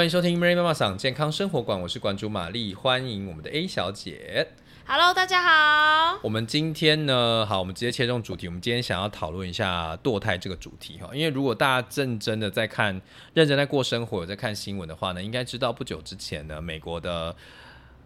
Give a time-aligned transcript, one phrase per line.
[0.00, 4.48] 欢迎收听 Mary 妈妈桑健康生活馆，我是馆主玛丽，欢迎我们的 A 小姐。
[4.86, 6.18] Hello，大家好。
[6.22, 8.46] 我们今天呢，好，我们直接切中主题。
[8.46, 12.98] 我们今天想要讨论一下堕胎这个主题哈，因为如果大家认真的在看、
[13.34, 17.36] 认真在过生活、有在看新闻的话呢，应该知道不久之前呢，美国的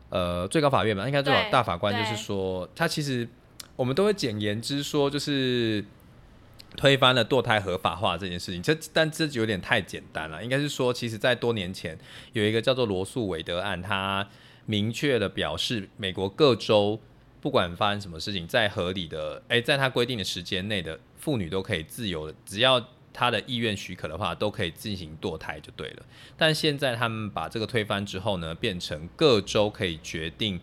[0.08, 3.28] 呃最高法院嘛，应该最高大法官就是对说，他其实
[3.76, 5.84] 我们都会简言之说，就是
[6.76, 8.62] 推翻了堕胎合法化这件事情。
[8.62, 11.98] 这但这就有点太简单了，应该是说，其实在多年前
[12.32, 14.28] 有一个叫做罗素韦德案，他
[14.66, 17.00] 明确的表示，美国各州
[17.40, 26.02] 不管发生什么事情，在合理的哎，在他规定的时间内的妇女都可以自由的，只要她的意愿许可的话，都可以进行堕胎就对了。
[26.36, 30.58] 但现在他们把这个推翻之后呢，变成各州可以决定，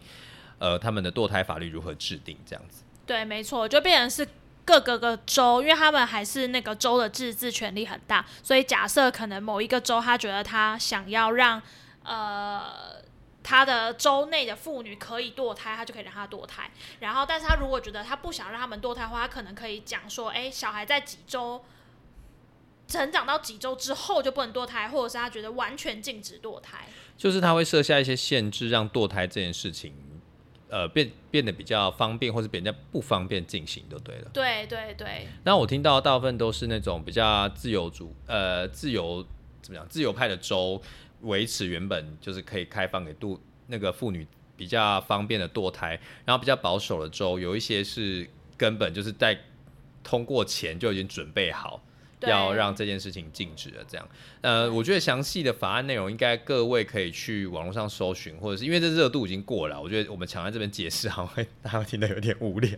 [0.60, 2.84] 呃，他们的堕胎法律如何制定这样子。
[3.06, 4.28] 对，没错，就变成是
[4.72, 11.62] 各个个州，因为他们还是那个州的自治权力很大，所以假设可能某一个州他觉得他想要让
[12.04, 13.02] 呃。
[13.44, 16.70] 他的州内的妇女可以堕胎，他就可以让她堕胎。
[17.00, 21.66] 然后，但是他如果觉得他不想让他们堕胎的话，他可能可以讲说，哎，小孩在几周
[22.88, 26.86] 成长到几周之后就不能堕胎，或者是他觉得完全禁止堕胎。
[27.18, 29.92] 就是他会设下一些限制，让堕胎这件事情，
[30.72, 34.32] 呃，变变得比较方便，或是比较不方便进行，就对了。
[34.32, 39.22] 对对对，那我听到大部分都是那种比较自由主，呃，自由
[39.62, 39.86] 怎么讲？
[39.90, 40.82] 自由派的州
[41.24, 48.26] 维持原本就是可以开放给度那个妇女比较方便的堕胎，然后比较保守的州有一些是
[48.58, 49.38] 根本就是在
[50.02, 51.84] 通过前就已经准备好。
[52.28, 54.08] 要让这件事情禁止了，这样，
[54.42, 62.76] 呃，我觉得详细的法案内容应该各位可以去网络上搜寻，或者是因为这热度已经过了，我觉得我们抢在这边解释好像会大家会听得有点无聊。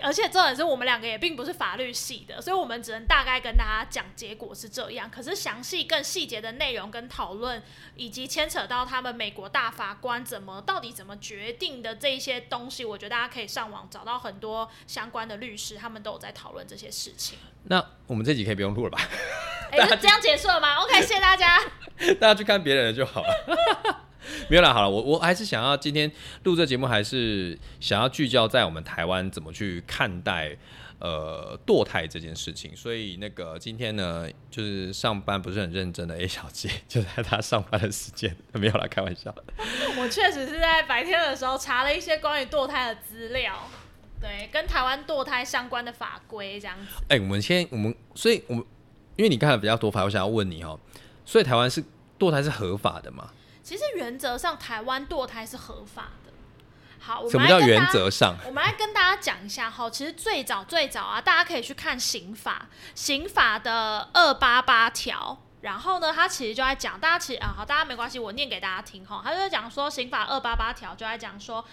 [0.00, 5.08] 而且重点是我们两个也并不是法律系的，所以我们只能大概跟大家讲结果是这样。
[5.08, 7.62] 可是详细更细节的内容跟讨论，
[7.94, 17.38] 以及牵扯到他们美国大法官怎么到底怎么决定的这一些东西，我觉得大家可以上网找到很多相关的律师，他们都有在讨论这些事情。
[17.64, 18.98] 那我们这集可以不用录了吧？
[19.82, 21.58] 哎、就这样结束了吗？OK，谢谢大家。
[22.20, 24.04] 大家去看别人的就好了。
[24.48, 26.10] 没有啦，好了，我我还是想要今天
[26.44, 30.56] 录这节目，还是想要聚焦在我们台湾怎么去看待
[30.98, 32.74] 呃堕胎这件事情。
[32.74, 39.34] 所以那个今天呢，就是上班不是很认真的 A 小姐， 就在她上班的时间，没有啦，开玩笑。
[39.98, 43.68] 我确实是在白天的时候查了一些关于堕胎的资料，
[44.20, 47.04] 对，跟台湾堕胎相关的法规这样子。
[47.08, 48.64] 哎、我们先我们，所以我们
[49.16, 50.78] 因为你看的比较多法，我想要问你哦，
[51.24, 51.82] 所以台湾是
[52.18, 53.30] 堕胎是合法的吗？
[53.62, 56.32] 其实原则上台湾堕胎是合法的。
[56.98, 57.92] 好，我什么叫原们来跟大家？
[57.92, 58.36] 则上？
[58.46, 65.38] 我们来跟大家讲一下哈，其实最早最早啊，大家可以去看刑法，刑法的二八八条。
[65.60, 69.22] 然后呢，他其实就在讲，大家其实啊，好，大家没关系，我念给大家听哈。
[69.24, 71.64] 他就在讲说，刑法二八八条就在讲说，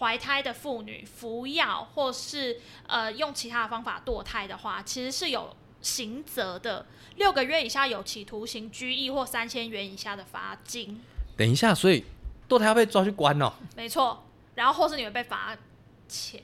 [0.00, 6.86] 怀胎的妇女服药或是呃用其他的方法堕胎的话，其实是有刑责的，
[7.16, 11.00] 六个月以下有期徒刑、拘役或三千元以下的罚金。
[11.36, 12.04] 等一下，所以
[12.48, 13.52] 堕胎要被抓去关哦。
[13.76, 14.22] 没错，
[14.54, 15.56] 然后或是你会被罚
[16.08, 16.42] 钱，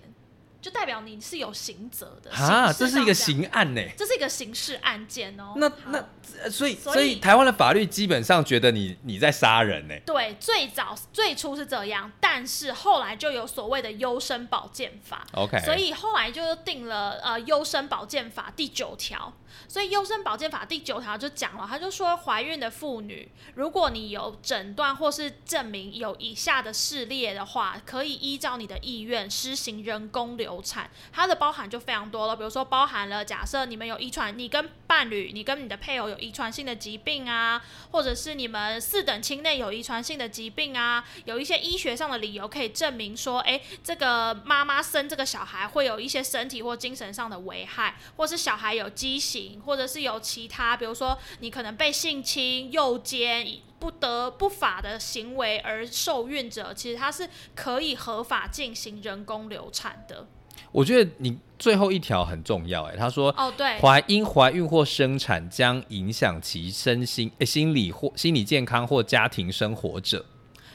[0.67, 2.33] 就代表你是有刑责的。
[2.33, 3.81] 啊，这是一个刑案呢。
[3.97, 5.53] 这是一个刑事案件哦。
[5.55, 6.05] 那那
[6.43, 9.95] 呃所以所以所以台湾的法律基本上觉得你你在杀人呢。
[10.05, 15.25] 对，最早最初是这样，但是后来就有所谓的优生保健法。
[15.35, 19.33] OK，所以后来就定了呃《优生保健法》第九条，
[19.69, 30.91] 所以《优生保健法》第九条就讲了，他就说怀孕的妇女，如果你有诊断或是证明有以下的事列的话，可以依照你的意愿施行人工流产。
[31.13, 53.47] 它的包含就非常多了，比如说包含了假设你们有遗传，你跟伴侣、你跟你的配偶有遗传性的疾病啊，或者是你们四等亲内有遗传性的疾病啊，有一些医学上的理由可以证明说，哎，这个妈妈生这个小孩会有一些身体或精神上的危害，或是小孩有畸形，或者是有其他，比如说你可能被性侵、诱奸。
[53.79, 60.27] 不得不法的行为而受孕者，其实他是可以合法进行人工流产的。
[60.73, 70.25] 我觉得你最后一条很重要，哎，他说哦，对，怀因怀孕或生产将影响其身心、诶心理或心理健康或家庭生活者，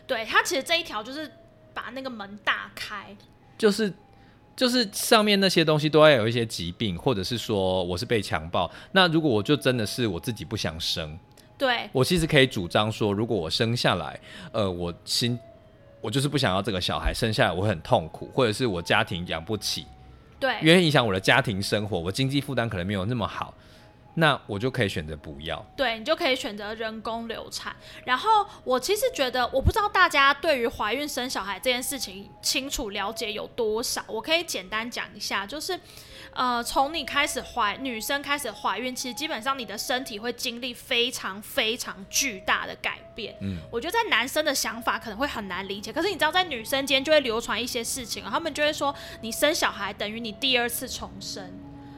[0.06, 1.30] 对他其实这一条就是
[1.74, 3.18] 把那个门打开，
[3.58, 3.92] 就是
[4.56, 8.70] 就是上面那些东西都要有一些疾病，或者是说我是被强暴。
[8.92, 11.18] 那如果我就真的是我自己不想生，
[11.58, 14.20] 对我其实可以主张说，如果我生下来，
[14.52, 15.40] 呃，我心
[16.02, 19.86] 我就是不想要这个小孩生下来，我很痛苦，或者是我家庭养不起，
[20.40, 23.54] 对因为影响我的家庭生活，我经济负担可能没有那么好。
[24.16, 25.66] 那我就可以选择不要。
[25.76, 27.76] 对你就可以选择人工流产。
[28.06, 35.80] 然后我其实觉得，我不知道大家对于怀孕生小孩这件事情清楚了解有多少，我可以简单讲一下，就是。
[36.34, 43.36] 呃，从你开始怀女生开始怀孕，其实基本上你的身体会经历非常非常巨大的改变。
[43.42, 51.52] 嗯，我觉得在男生的想法可能会很难理解，可是你知道在女生间就会流传一些事情，他们就会说你生小孩等于你第二次重生。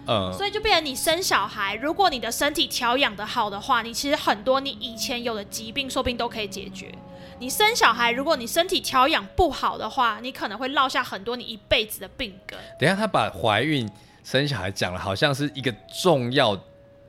[0.07, 6.93] 嗯，所以就变成你生小孩，如果你的身体调养的好的话，你其实很多你以前有的疾病说不定都可以解决。
[7.39, 12.59] 你生小孩，如果你身体调养不好的话，你可能会落下很多你一辈子的病根。
[12.79, 13.89] 等下他把怀孕。
[14.25, 15.69] 生小孩讲了，好像是一个
[16.01, 16.57] 重要、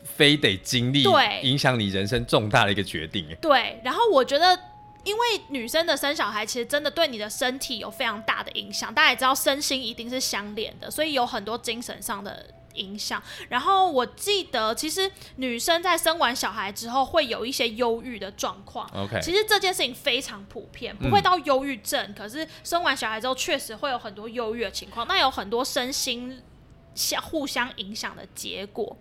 [0.02, 3.24] 非得经历对、影响你人生重大的一个决定。
[3.40, 4.58] 对，然后我觉得，
[5.04, 8.92] 因为女生的生小孩其实真的对你的身体有非常大的影响。
[8.92, 12.44] 大家也知道，身心一定是相连的，所以有很多精神上的
[12.74, 13.22] 影响。
[13.48, 18.88] 然后我记得，其实女生在生完小孩之后会有一些忧郁的状况。
[18.94, 25.06] OK，其实这件事情非常普遍，不会到忧郁症，可是生完小孩之后确实会有很多忧郁的情况。
[25.08, 26.42] 那有很多身心。
[26.96, 28.96] 相互相影响的结果，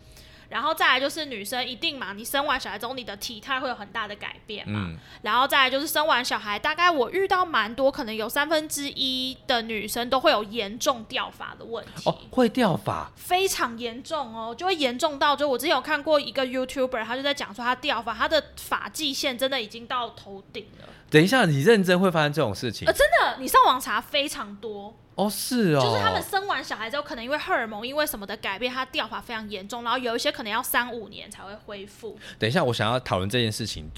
[0.53, 4.91] 然后再来就是女生一定嘛，你生完小孩之后，你的体态会有很大的改变嘛，
[5.23, 20.87] 然后再来就是生完小孩，大概我遇到蛮多，可能有三分之一的女生都会有严重掉发的问题哦，会掉发，非常严重哦，就会严重到就我之前有看过一个 YouTuber，他就在讲说他掉发，他的发际线真的已经到头顶了。
[21.09, 22.87] 等一下，你认真会发生这种事情？
[22.87, 24.93] 呃，真的，你上网查非常多。
[25.15, 32.17] 哦，是哦，就是他们生完小孩之后，可能因为荷尔蒙，因为什么的改变，它掉发非常严重，然后有一些可能要三五年才会恢复。
[32.39, 33.91] 等一下，我想要讨论这件事情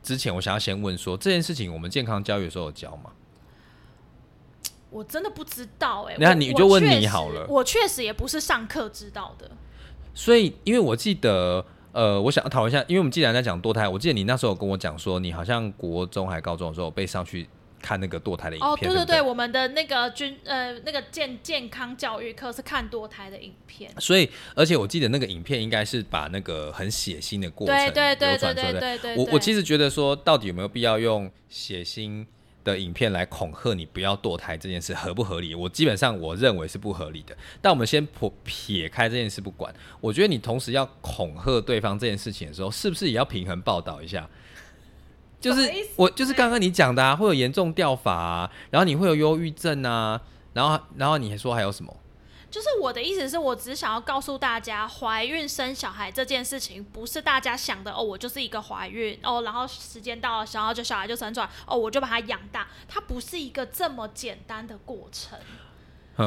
[0.00, 3.10] 之前，我想要先问说，这件事情我们健康教育的时候有教吗？
[4.90, 9.50] 我真的不知道哎，那你就问你好了，我确实也不是上课知道的。
[10.14, 17.48] 所以，因为我记得，呃，我想要讨论一下，因为我们既然在讲堕胎，我记得你那时候跟我讲说，你好像国中还高中的时候被上去。
[17.80, 27.92] 看那个堕胎的影片哦，对对对，我们的那个军呃那个健健康教育课是看堕胎的影片，所以而且我记得那个影片应该是把那个很血腥的过程流
[28.38, 28.98] 传出来。
[29.16, 32.26] 我我其实觉得说，到底有没有必要用血腥
[32.64, 35.54] 的影片来恐吓你不要堕胎这件事合不合理？
[35.54, 37.36] 我基本上我认为是不合理的。
[37.62, 44.28] 但我们先撇撇开这件事不管，我觉得你同时要恐吓对方这件事情的时候，是不是也要平衡报道一下？
[45.40, 50.20] 就是我就是刚刚你讲的啊，会有严重掉发啊，然后你会有忧郁症啊，
[50.52, 51.94] 然后然后你还说还有什么？
[52.50, 65.38] 就是我的意思是我只想要告诉大家，怀孕生小孩这件事情不是大家想的哦，我就是一个怀孕哦，然后时间到了，然后就小孩就生出来哦，我就把它养大，它不是一个这么简单的过程。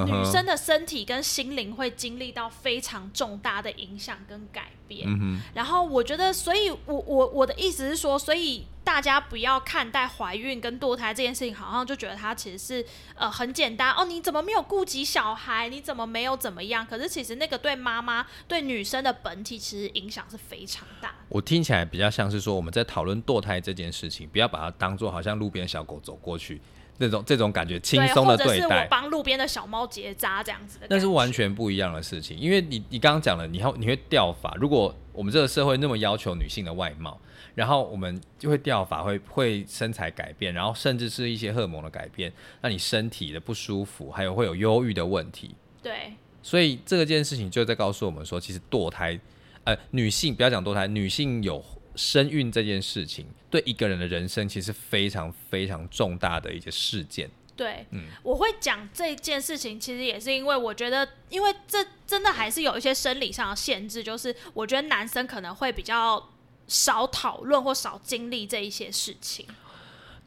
[0.05, 5.07] 女生的身体跟心灵会经历到非常重大的影响跟改变，
[5.53, 12.85] 然后我觉得，所以我我我的意思是说，所以大家不要看待怀孕跟堕胎这件事情，好像就觉得它其实是
[13.15, 15.67] 呃很简单哦，你怎么没有顾及小孩？
[15.69, 16.85] 你怎么没有怎么样？
[16.85, 21.13] 可是其实那个对妈妈对女生的本体其实影响是非常大。
[21.29, 26.61] 我听起来比较像是说，我们在讨论堕胎这件事情，不要把它当做好像路边小狗走过去。
[27.01, 32.37] 这种这种感觉轻松的对待，帮路边的小猫结扎这样子的，那是完全不一样的事情。
[32.37, 34.53] 因为你你刚刚讲了，你要你会掉发。
[34.59, 37.19] 如果我们这个社会那么要求女性的外貌，
[37.55, 42.31] 然后我们就会掉发，会会身材改变，然后甚至是一些荷尔蒙的改变，
[42.61, 45.55] 那你身体的不舒服，还有会有忧郁的问题。
[45.81, 49.19] 对，所以这个件事情就在告诉我们说，其实堕胎，
[49.63, 51.63] 呃，女性不要讲堕胎，女性有。
[51.95, 57.29] 生孕这件事情对一个人的人生其实非常非常重大的一些事件。
[57.55, 66.31] 对，嗯，我会讲这件事情，其实也是因为我觉得，因为这真的还是有一些生理上的限制，就是我觉得男生可能会比较
[66.67, 69.45] 少讨论或少经历这一些事情。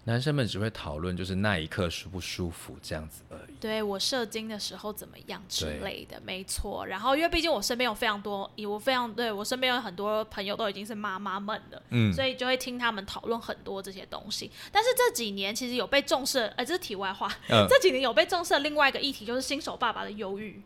[0.07, 3.55] 男生们只会讨论就是那一刻舒不舒服这样子而已。
[3.59, 6.85] 对我射精的时候怎么样之类的，没错。
[6.87, 14.51] 然后因为毕竟我身边有非常多，我非常对我身边有很多朋友都已经是妈妈们了，嗯，所以就会听他们讨论很多这些东西。
[14.71, 17.27] 但是这几年其实有被重视，哎，这是题外话。
[17.49, 20.63] 这几年有被重视的另外一个议题就是新手爸爸的忧郁。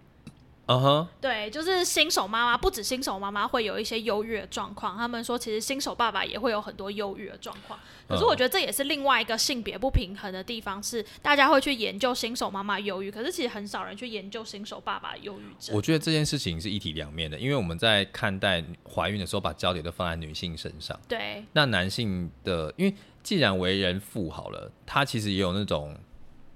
[0.69, 4.99] 嗯哼，对，就是新手妈妈，不止新手妈妈会有一些忧郁的状况。
[4.99, 7.81] 他们说，其实新手爸爸也会有很多忧郁的状况。
[8.07, 15.75] 可是我觉得这也是另外一个性别不平衡的地方，是大家会去研究新手妈妈忧郁，可是其实很少人去研究新手爸爸忧郁症。
[15.75, 18.63] 我觉得这件事情是一体两面的，因为我们在看待
[18.95, 20.95] 怀孕的时候，把焦点都放在女性身上。
[21.09, 25.97] 对，那男性的，因为既然为人父好了，他其实也有那种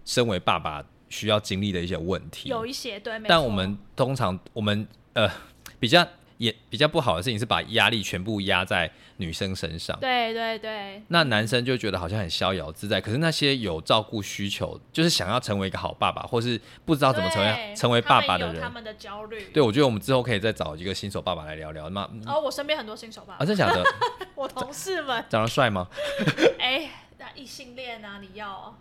[0.05, 0.85] 身为爸爸。
[1.13, 5.31] 需要经历的一些问题，有一些对，但我们通常我们呃
[5.79, 6.05] 比较
[6.39, 9.97] 也比较不好的事情是把压力全部压在女生身上。
[10.01, 19.51] 对对对，那男生就觉得好像很逍遥自在，可是那些有照顾需求，就是想要成为一个好爸爸，或是不知道怎么成为成为爸爸的人，他们的焦虑。
[19.53, 21.91] 对我觉得我们之后可以再找一个新手爸爸来聊聊。
[21.91, 23.85] 那哦，我身边很多新手爸啊，爸，真假的？
[24.35, 25.87] 我同事们，长得帅吗？
[26.59, 28.75] 哎，那异性恋啊，你要哦？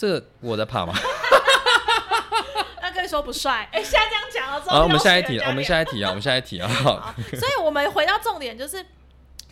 [0.00, 0.94] 这个我在怕吗？
[2.80, 6.66] 那跟你说不帅，哎，现在这样讲了之后，好，我们下一题，我们下一题啊，我们下一题啊。
[6.72, 8.82] 好，所以我们回到重点，就是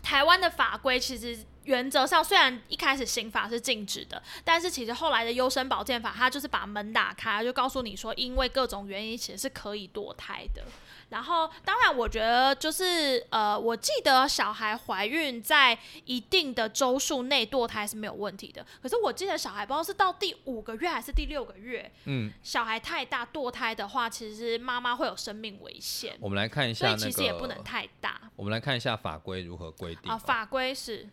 [0.03, 10.63] 台湾的法规其实原则上虽然一开始刑法是禁止的，但是其实后来的优生保健法，它就是把门打开，就告诉你说，因为各种原因，其实是可以堕胎的。
[11.11, 18.65] 然后，当然，我觉得就是呃，我记得小孩怀孕在一定的周数内堕胎是没有问题的。
[18.83, 28.21] 可是我记得小孩不知道是到第五个月还是第六个月，嗯，小孩太大堕胎的话，其实妈妈会有生命危险，我们来看一所以下那其实也不能，太大。
[28.37, 30.19] 我们来看一下法规如何规定啊，哦。
[30.19, 31.09] 法规是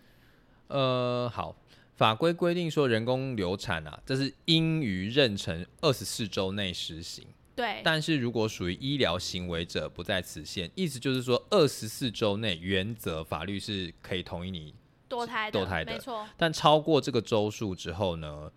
[0.67, 1.55] 呃，好，
[1.95, 7.25] 法规规定说人工流产啊，这是应于妊娠二十四周内实行。
[7.55, 10.69] 对，但是如果属于医疗行为者，不在此限。
[10.75, 14.73] 意思就是说，二十四周内原则法律是可以同意你，
[15.09, 15.93] 堕胎的，堕胎的。
[15.93, 18.51] 没错，但超过这个周数之后呢，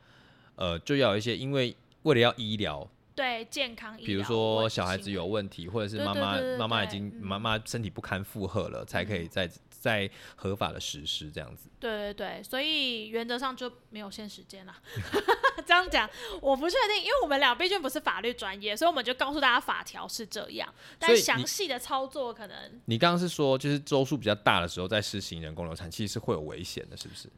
[0.57, 9.49] 呃，就要有一些因为为了要医疗，对健康比如问说小孩子有问题，或者是对妈妈妈妈已经妈妈身体不堪负荷了，才可以在
[9.89, 11.71] 在合法的实施这样子。
[11.81, 14.77] 对对对，所以原则上就没有限时间啦。
[15.67, 16.09] 这样讲
[16.41, 27.29] 我不确定，因为我们俩毕竟不是法律专业，所以我们就告诉大家法条是这样，但详细的操作可能你刚刚是说，就是周数比较大的时候，在施行人工流产，其实是会有危险的，是不是？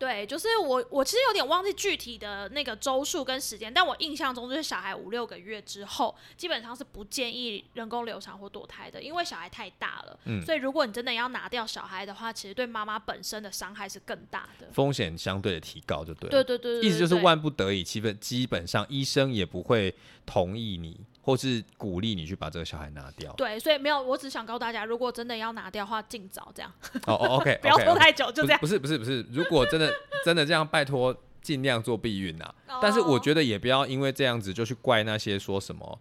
[0.00, 10.18] 对，就是我我其实有点忘记具体的那个周数跟时间，但我印象中就是小孩五六个月之后，基本上是不建议人工流产或堕胎的，因为小孩太大了。
[10.24, 14.66] 嗯所以如果你真的要拿掉小孩的话，其实对妈妈本身的伤害是更大的。
[14.72, 16.42] 风险相对的提高就对了。
[16.42, 23.32] 对对对对，意思就是对万不得已，基本基本上医生也不会同意你，或是鼓励你去把这个小孩拿掉。
[23.34, 26.72] 对，所以没有，我只想告诉大家，如果真的要拿掉的话，尽早这样，
[27.06, 28.58] 哦哦， OK，不要拖太久，就这样。
[28.60, 29.92] 不是不是不是，如果真的
[30.24, 32.54] 真的这样，拜托尽量做避孕啊。
[32.80, 35.98] 但是我得觉得也不要因为这样子就去怪那些说什么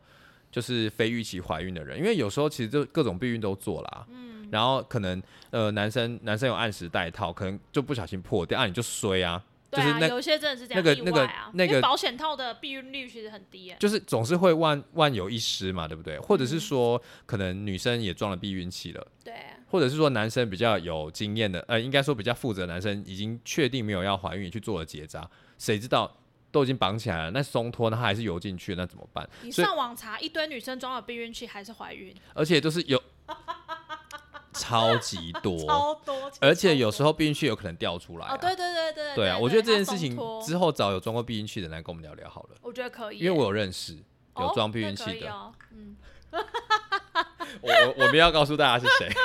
[0.51, 4.05] 就是非预期怀孕的人，因为有时候其实就各种避孕都做啦。
[4.09, 5.21] 嗯，然后可能
[5.51, 9.43] 呃男生男生有按时戴套，可能就不小心破掉，啊你就衰啊。
[9.71, 13.77] 对啊，有些真的是这样，那个那啊那个因为保险套的避孕率其实很低耶。
[13.79, 16.17] 就是总是会万万有一失嘛，对不对？
[16.19, 19.33] 或者嗯是说，可能女生也装了避孕器了，对，
[19.67, 26.17] 或者是说男生比较有经验的，呃，应该说比较负责的男生已经确定没有要怀孕，去做了结扎，谁知道
[26.51, 29.29] 都已经绑起来了，那松脱，那它还是游进去，那怎么办？
[29.43, 32.99] 你上网查一堆女生装了避孕器还是怀孕，而且都是有
[34.59, 38.35] 超级多，超多，而且有时候候避孕器有可能掉出来、啊。
[38.35, 43.93] 哦，对对对对对啊，我觉得这件事情之后找有装过避孕器的人来跟我们聊聊好了，我觉得可以，因为我有认识
[44.37, 45.95] 有哦装避孕器的，嗯，
[47.61, 49.09] 我我我们要告诉大家是谁。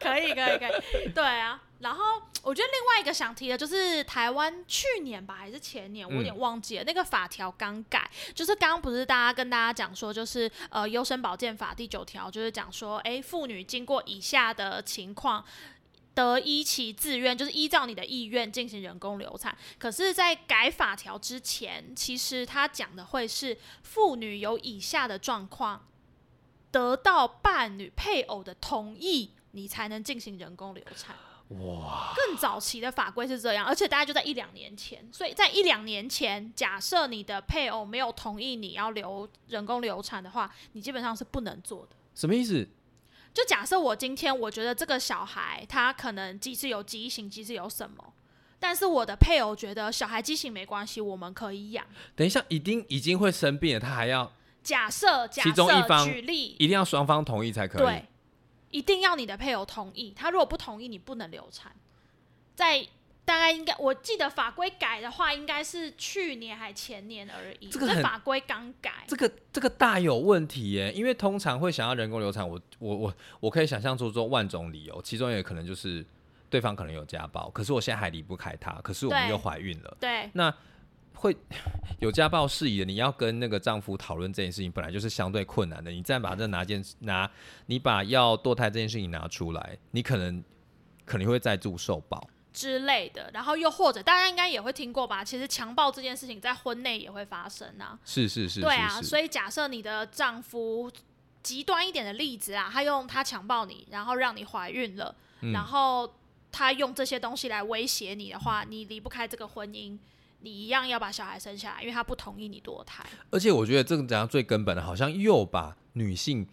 [0.00, 0.66] 可以可以可
[0.98, 1.62] 以，对啊。
[1.82, 2.02] 然后
[2.42, 15.44] 我觉得另外一个想提的就是台湾去年吧还是前年，我有点嗯忘记了，那个法条刚改，就是刚刚不是大家跟大家讲说，就是呃优生保健法第九条就是讲说，哎，妇女经过以下的情况。
[16.14, 19.56] 得依其自愿，就是依照你的意愿进行人工流产。
[19.78, 25.88] 可是，在改法条之前，其实他讲的会是妇女有以下的状况，
[26.70, 31.16] 得到伴侣配偶的同意，你才能进行人工流产。
[31.60, 35.06] 哇，更早期的法规是这样，而且大概就在一两年前。
[35.12, 41.96] 所以在一两年前，假设你的配偶没有同意你要流人工流产的话，你基本上是不能做的。
[42.14, 42.68] 什么意思？
[43.34, 48.12] 就假设我今天我觉得这个小孩他可能即使有畸形，即使有什么，
[48.58, 51.84] 但是我的配偶觉得小孩畸形没关系，我们可以养。
[52.14, 54.30] 等一下，已经已经会生病了，他还要
[54.62, 57.82] 假设假其中一设方举例，一定要双方同意才可以。
[57.82, 58.04] 对，
[58.72, 60.12] 一定要你的配偶同意。
[60.16, 61.70] 他如果不同意，你不能流产。
[62.56, 62.84] 在
[63.24, 67.68] 大概应该，我记得法规改的话，应该是去年还前年而已。
[67.68, 76.04] 这个很法规刚改，这个这个大有问题耶，因为通常会想要人工流产，我我我我可以想象出中万种理由，其中也可能就是
[76.50, 80.52] 对方可能有家暴，可是我现在还离不开他，可是我们又怀孕了，对那
[81.22, 81.36] 会
[82.00, 85.88] 有家暴事宜的，你要跟那个丈夫讨论这件事情，本来就是相对困难的。
[85.88, 87.30] 你再把这拿件拿，
[87.66, 90.42] 你把要堕胎这件事情拿出来，你可能
[91.04, 92.28] 可能会再度受暴。
[92.52, 93.30] 之类的。
[93.32, 95.22] 然后又或者大家应该也会听过吧？
[95.22, 97.96] 其实强暴这件事情在婚内也会发生啊。
[98.04, 100.90] 是是是，对啊，所以假设你的丈夫
[101.40, 106.12] 极端一点的例子啊，他用他强暴你，然后让你怀孕了，嗯然后
[106.50, 109.96] 他用这些东西来威胁你的话，你离不开这个婚姻，
[110.42, 113.04] 你一样要把小孩生下来，因为他不同意你堕胎。
[113.30, 116.46] 而且我觉得这个讲到最根本的，好像又把女性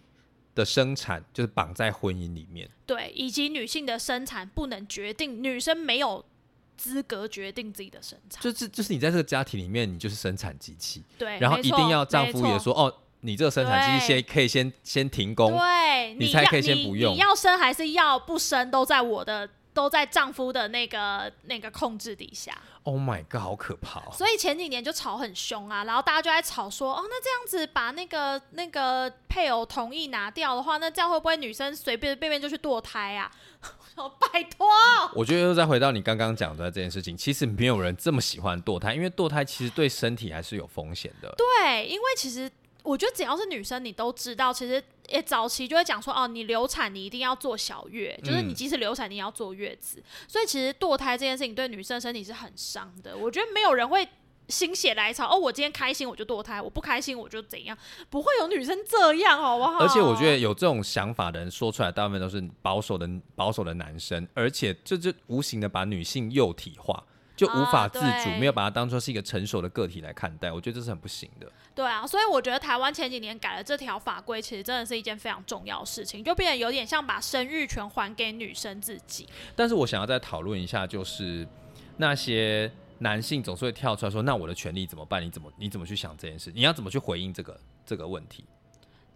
[0.54, 2.70] 的生产就是绑在婚姻里面。
[2.86, 6.24] 对，以及女性的生产不能决定，女生没有
[6.76, 8.42] 资格决定自己的生产。
[8.42, 19.48] 就是就是你在这个家庭里面，你就是生产机器，对，然后一定要丈夫也，说哦，你这个生产机器先可以先先停工，对，你才可以先不用你要生还是要不生，都在我的。
[19.72, 22.52] 都在丈夫的那个那个控制底下，
[22.84, 24.12] Oh my god，好可怕、哦！
[24.12, 33.30] 所以前几年就吵很凶啊，然后大家就在吵说，哦，那这样子把那个那个配偶同意拿掉的话，那这样会不会女生随便便便就去堕胎啊？
[33.60, 34.66] 我说拜托，
[35.14, 41.34] 我觉得又再回到你刚刚讲的这件事情，其实没有人这么喜欢堕胎，因为堕胎其实对身体还是有风险的。
[41.36, 42.50] 对，因为其实
[42.82, 53.16] 我觉得只要是女生，你都知道，其实也早期就会讲说，哦，你流产你一定要做小月，就是你嗯即使流产你也要坐月子，所以其实堕胎这件事情对女生身体是很伤的。
[53.16, 54.08] 我觉得没有人会。
[54.48, 59.78] 心血来潮哦，我今天开心我就堕胎，我不开心我就怎样，不会有女生这样，好不好？
[59.78, 67.00] 而且我觉得有这种想法的人说出来，大部分都是保守的保守的男生，而且这就无形的把女性幼体化，
[67.36, 70.50] 就无法自主，啊没有把它当做是一个成熟的个体来看待。
[70.50, 71.46] 我觉得这是很不行的。
[71.74, 79.26] 对啊，所以我觉得台湾前几年改了这条法规，其实真的是一件非常重要的事情，就变得有点像把生育权还给女生自己。
[79.56, 81.46] 但是我想要再讨论一下，就是
[81.96, 85.22] 那些男性总是会跳出来说：“那我的权利怎么办？
[85.24, 86.52] 你怎么你怎么去想这件事？
[86.54, 88.44] 你要怎么去回应这个这个问题？”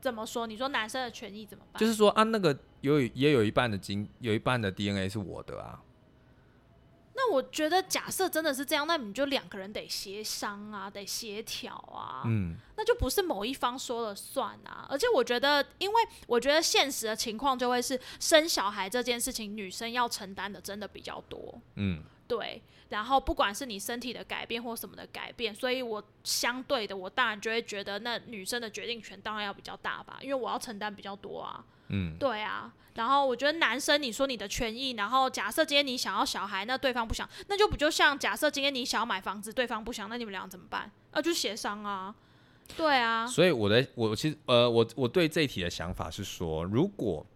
[0.00, 0.46] 怎么说？
[0.46, 1.80] 你说男生的权益怎么办？
[1.80, 5.80] 就是说啊，那个有也有一半的精有一半的 DNA 是我的啊。
[7.16, 14.84] 那我觉得，假设真的是这样，那你就两个人得协商啊，得协调啊，嗯，那就不是某一方说了算啊。
[14.90, 21.60] 而且我觉得，因为我觉得现实的情况就会是生小孩这件事情，女生要承担的真的比较多。
[21.76, 31.64] 嗯，对，然后不管是你身体的改变或什么的改变，所以我相对的，我当然就会觉得那女生的决定权当然要比较大吧，因为我要承担比较多啊。
[31.94, 32.72] 嗯，对啊。
[32.94, 40.90] 然后我觉得男生，你说你的权益，然后假设今天你想要小孩，那对方不想，那就不就像假设今天你想要买房子，对方不想，那你们俩怎么办？
[41.10, 42.14] 啊，就协商啊。
[42.76, 47.26] 对啊，所以我的我其实呃，我我对这一题的想法是说，如果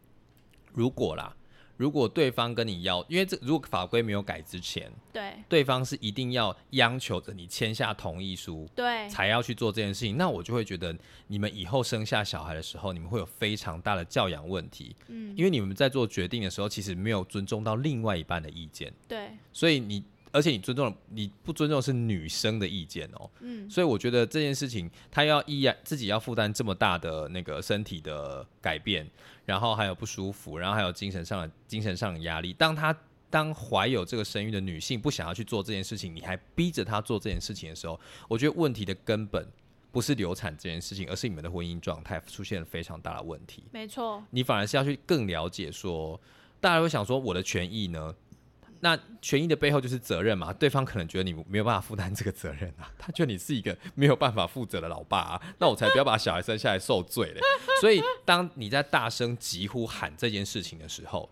[0.73, 1.35] 如果啦，
[1.79, 5.33] 如果对方跟你要，因为这如果法规没有改之前，对。
[5.49, 8.69] 对方是一定要央求着你签下同意书。
[8.75, 9.09] 对。
[9.09, 10.95] 才要去做这件事情，那我就会觉得
[11.29, 29.09] 你们以后生下小孩的时候，你们会有非常大的教养问题，嗯，因为你们在做决定的时候，其实没有尊重到另外一半的意见，对，所以你而且你尊重了，你不尊重是女生的意见哦，嗯，所以我觉得这件事情，她要依然自己要负担这么大的那个身体的改变，
[29.45, 32.53] 然后还有不舒服，然后还有精神上的精神上的压力。
[32.53, 32.95] 当她
[33.31, 39.47] 当怀有这个生育的女性不想要去做这件事情，你还逼着她做这件事情的时候，我觉得问题的根本
[39.91, 43.64] 不是流产这件事情，而是你们的婚姻状态出现了非常大的问题。
[43.71, 46.21] 没错，你反而是要去更了解说，
[46.61, 48.14] 大家会想说我的权益呢？
[48.81, 57.41] 那权益的背后就是责任嘛，对方可能觉得你没有办法负担这个责任啊， 他觉得你是一个没有办法负责的老爸啊，那我才不要把小孩生下来受罪嘞。
[57.81, 61.29] 所以，当你在大声疾呼喊这件事情的时候，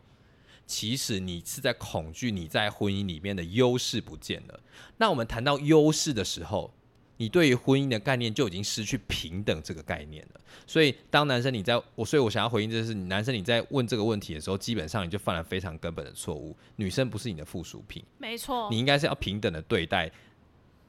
[0.67, 4.61] 其实你是在恐惧你在婚姻里面的优势不见了。
[4.97, 6.73] 那我们谈到优势的时候，
[7.17, 10.41] 你对于婚姻的概念就已经失去平等这个概念了。
[10.67, 16.57] 所以，当男生你在我，所以我想要回应这是，男生你在问这个问题的时候，基本上你就犯了非常根本的错误。
[16.77, 20.11] 女生不是你的附属品，没错，你应该是要平等的对待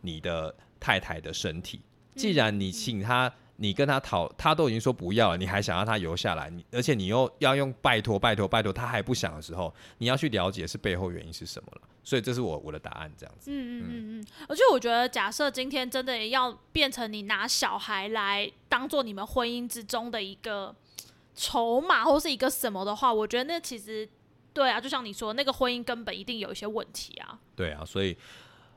[0.01, 1.81] 你的太太的身体。
[2.15, 11.81] 既然你请她，你跟他讨，他都已经说不要了，你还想要他留下来，你而且你又要用拜托拜托拜托，他还不想的时候，你要去了解是背后原因是什么了。
[12.07, 13.51] 所以这是我我的答案，这样子。
[13.51, 20.73] 嗯嗯嗯嗯，而且我觉得，假设今天真的要变成你拿小孩来当做你们婚姻之中的一个
[21.35, 24.07] 筹码，或是一个什么的话，我觉得那其实
[24.53, 27.37] 对啊，就像你说，那个婚姻根本一定有一些问题啊。
[27.57, 28.15] 对啊，所以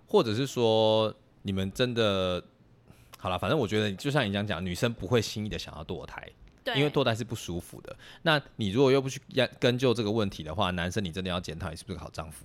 [0.09, 2.45] 或者是说你们真的
[3.17, 6.29] 好了，反正我觉得就像你这样讲，女生不会轻易的想要堕胎，
[6.65, 7.97] 对，因为堕胎是不舒服的。
[8.23, 12.45] 那你如果又不去要根究这个问题的话，男生你真的要检讨你是不是个好丈夫。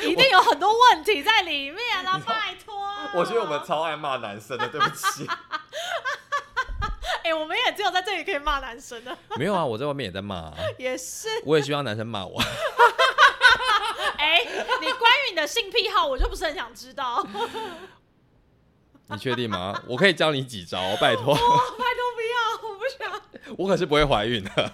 [0.08, 2.74] 一定有很多问题在里面啊，拜托。
[3.14, 5.26] 我觉得我们超爱骂男生的， 对不起。
[7.22, 11.28] 哎、我们也只有在这里可以骂男生的，没有啊，我在外面也在骂、啊，也是。
[11.44, 12.40] 我也希望男生骂我。
[14.16, 14.42] 哎、
[14.80, 17.24] 你关于你的性癖好，我就不是很想知道。
[19.08, 19.80] 你确定吗？
[19.86, 21.34] 我可以教你几招，拜托。
[21.34, 21.44] 拜托
[22.14, 23.54] 不要。
[23.58, 24.72] 我可是不会怀孕的。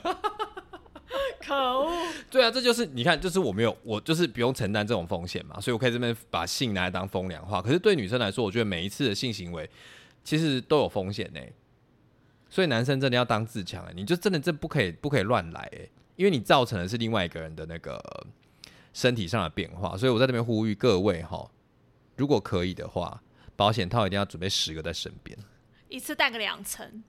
[1.46, 1.90] 可恶！
[2.30, 7.62] 对啊，这就是你看，就是我没有，我就是不用承担这种风险嘛，所以我可以这边把性拿来当风凉话。
[7.62, 9.68] 可是对女生来说，我觉得每一次的性行为
[10.24, 11.40] 其实都有风险呢。
[12.48, 18.00] 所以男生真的要当自强哎，你就真的这不可以不可以乱来哎，因为你造成的是另外一个人的那个
[18.92, 19.96] 身体上的变化。
[19.96, 21.48] 所以我在这边呼吁各位哈，
[22.16, 23.20] 如果可以的话，
[23.56, 25.36] 保险套一定要准备十个在身边，
[25.88, 27.02] 一次带个两层。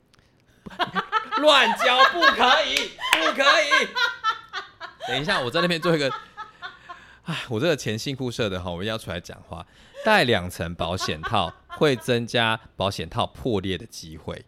[1.40, 2.76] 乱交不可以，
[3.14, 3.88] 不可以。
[5.08, 6.12] 等一下，我在那边做一个，
[7.24, 9.66] 哎，我这个前信库社的哈，我一定要出来讲话。
[10.06, 14.46] 戴两层保险套会增加保险套破裂的机会，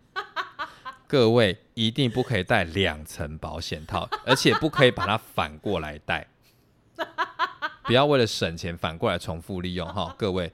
[1.07, 6.27] 各位一定不可以戴两层保险套，而且不可以把它反过来戴，
[7.83, 10.51] 不要为了省钱反过来重复利用哈，各位。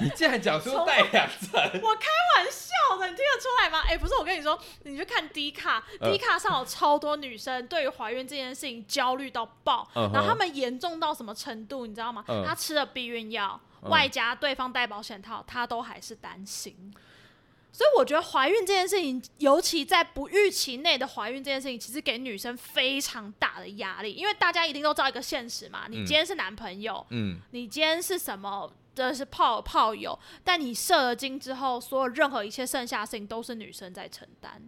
[0.00, 3.82] 你竟然讲出带两层，我开玩笑的，你听得出来吗？
[3.86, 12.24] 哎，不是，我跟你说，你去看 D 卡，D 卡上有超多女生对于怀孕这件事情焦虑到爆，然后她们严重到什么程度，你知道吗？
[12.46, 16.92] 她吃了避孕药，外加对方戴保险套，她都还是担心。
[17.72, 28.72] 所以我觉得怀孕这件事情，尤其在不预期内的怀孕这件事情，其实给女生非常大的压力，因为大家一定都知道一个现实嘛，你今天是男朋友，嗯，你今天是什么？
[28.94, 34.62] 的是炮炮友，但你射了精之后，所有任何一切剩下的事情都是女生在承担。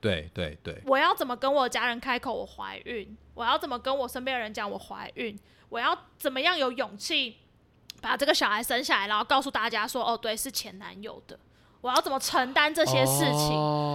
[0.00, 3.16] 对对对，我要怎么跟我家人开口我怀孕？
[3.34, 5.38] 我要怎么跟我身边的人讲我怀孕？
[5.68, 7.36] 我要怎么样有勇气
[8.00, 11.38] 把这个小孩生下来，然后告诉大家说：“哦，对，是前男友的。”
[11.82, 13.48] 我要怎么承担这些事情？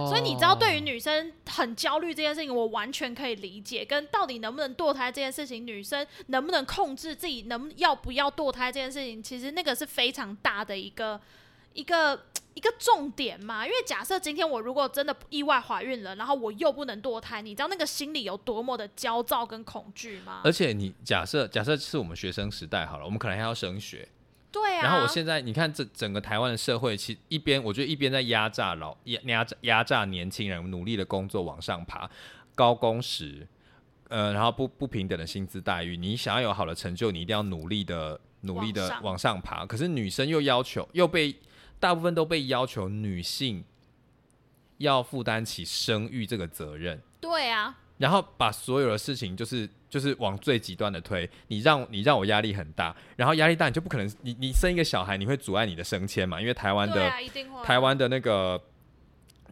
[0.06, 3.84] 所以你知道，对于女生很焦虑这件事情，我完全可以理解。
[3.84, 11.18] 跟到底能不能堕胎这件事情，女生能不能控制自己能要不要堕胎这件事情，其实那个是非常大的一个
[11.72, 13.66] 一个一个重点嘛。
[13.66, 20.42] 因为假设今天我如果真的意外怀孕了，然后我又不能堕胎，你知道那个心里有多么的焦躁跟恐惧吗？
[20.44, 24.06] 而且你假设假设是我们学生时代好了，我们可能还要升学。
[24.56, 32.10] 对啊，然后我现在你看这整个台湾的社会，其实一边我觉得一边在压榨老压压压榨年轻人努力的工作往上爬，
[32.54, 33.46] 高工时，
[34.08, 39.66] 呃，然后不不平等的薪资待遇，你想要有好的成就，你一定要努力的努力的往上爬。
[39.66, 41.36] 可是女生又要求又被
[41.78, 43.62] 大部分都被要求女性
[44.78, 47.02] 要负担起生育这个责任。
[47.20, 47.78] 对啊。
[47.98, 56.40] 然后把所有的事情就是就是往最极端的推，你让你让我压力很大，然后压力大你就不可能，你你生一个小孩你会阻碍你的升迁嘛？
[56.40, 57.10] 因为台湾的
[57.64, 58.62] 台湾的那个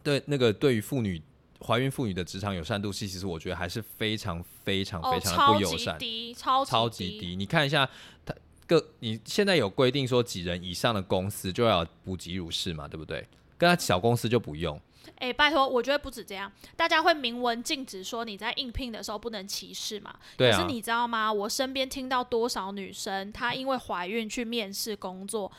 [0.03, 1.21] 对那个对于妇女
[1.59, 7.35] 怀孕妇女的职场友善度，其实我觉得还是非常非常非常的不友善，低超超级低。
[7.35, 7.89] 你看一下，
[8.23, 8.35] 它
[8.67, 13.27] 各你现在有规定说几人以上的公司就要补给乳室嘛，对不对？
[13.57, 14.79] 跟他小公司就不用。
[15.17, 20.13] 哎，拜托，我觉得不止这样，大家会明文禁止说你在应聘的时候不能歧视嘛？
[20.37, 21.31] 对可是你知道吗？
[21.31, 25.51] 我身边听到多少女生，她因为怀孕去面试工作，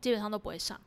[0.00, 0.80] 基本上都不会上。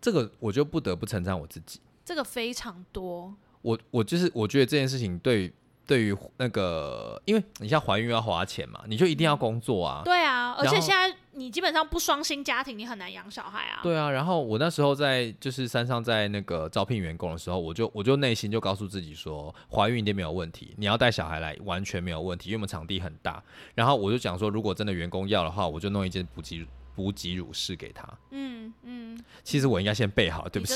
[0.00, 1.80] 这个我就不得不称赞我自己。
[2.04, 3.34] 这个非常多。
[3.62, 5.52] 我我就是我觉得这件事情对。
[5.88, 10.02] 对于那个，因为你像怀孕要花钱嘛，你就一定要工作啊。
[10.04, 13.80] 对啊，而且现在你基本上不双薪家庭，你很难养小孩啊。
[13.82, 23.42] 对啊，然后我那时候在就是山上在那个招聘员工的时候，我就我就内心就告诉自己说，怀孕一定没有问题，你要带小孩来完全没有问题，因为我们场地很大。
[23.74, 26.66] 然后我就讲说，如果真的员工要的话，我就弄一间补给。
[26.98, 28.04] 补给乳室给他。
[28.32, 30.74] 嗯嗯，其实我应该先备好，对不起，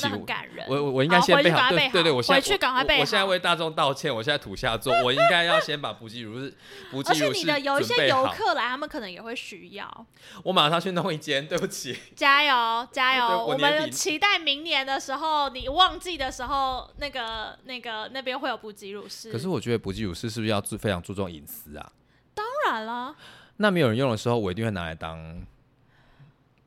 [0.69, 3.01] 我我我应该先备好，对对对，我回去赶快备好。
[3.01, 6.55] 我现在为大众道歉，我现在土下座，我应该要先把补给乳室
[6.93, 10.07] 补给乳室而且你的有一些游客来，他们可能也会需要。
[10.45, 11.99] 我马上去弄一间， 对不起。
[12.15, 13.45] 加油加油！
[13.45, 19.33] 我们期待明年的时候，你旺季的时候，那个那个那边会有补给乳室。
[19.33, 21.93] 可是我觉得补给乳室是不是要注非常注重隐私啊？
[22.33, 23.15] 当然了。
[23.59, 25.45] 那没有人用的时候，我一定会拿来当。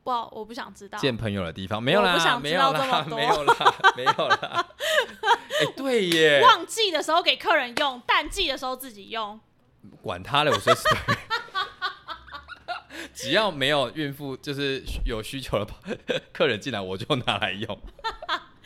[0.06, 4.64] 不，我不想知道见朋友的地方没有啦，没有啦， 没有啦，没有啦。
[5.60, 9.40] 哎，对耶，旺季的时候给客人用，淡季的时候自己用，
[10.00, 10.82] 管他嘞，我随时。
[13.12, 15.72] 只要没有孕妇，就是有需求的
[16.32, 17.76] 客人进来，我就拿来用。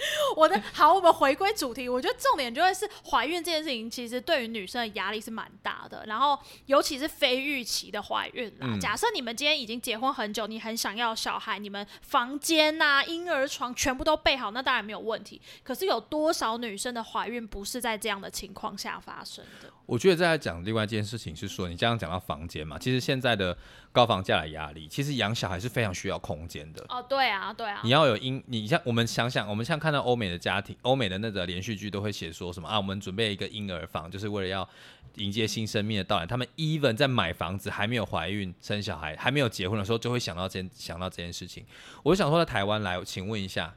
[0.36, 1.88] 我的好，我们回归主题。
[1.88, 8.66] 我觉得重点就会是怀孕这件事情，其实对于女生的压力是蛮大的，然后尤其是非预期的怀孕啦。
[8.68, 15.40] 嗯假设你们今天已经结婚很久，你很想要小孩，你们房间呐、婴儿床全部都备好，那当然没有问题。
[15.62, 19.70] 可是有多少女生的怀孕不是在这样的情况下发生的？
[19.90, 23.56] 我觉得再来讲另外一件事情是说，你刚刚讲到房间嘛，其实现在的
[23.90, 26.86] 高房价的压力，其实养小孩是非常需要空间的。
[26.88, 34.68] 哦，对啊，对啊你，要有因，你像我们想想，我们像看到欧美的家庭，欧美的那个连续剧都会写说什么啊，我们准备一个婴儿房，就是为了要
[35.16, 36.24] 迎接新生命的到来。
[36.24, 41.66] 他们 even 在买房子还没有怀孕生小孩，还没有结婚的时候，就会想到这件想到这件事情。
[42.04, 43.74] 我就想说，在台湾来，请问一下，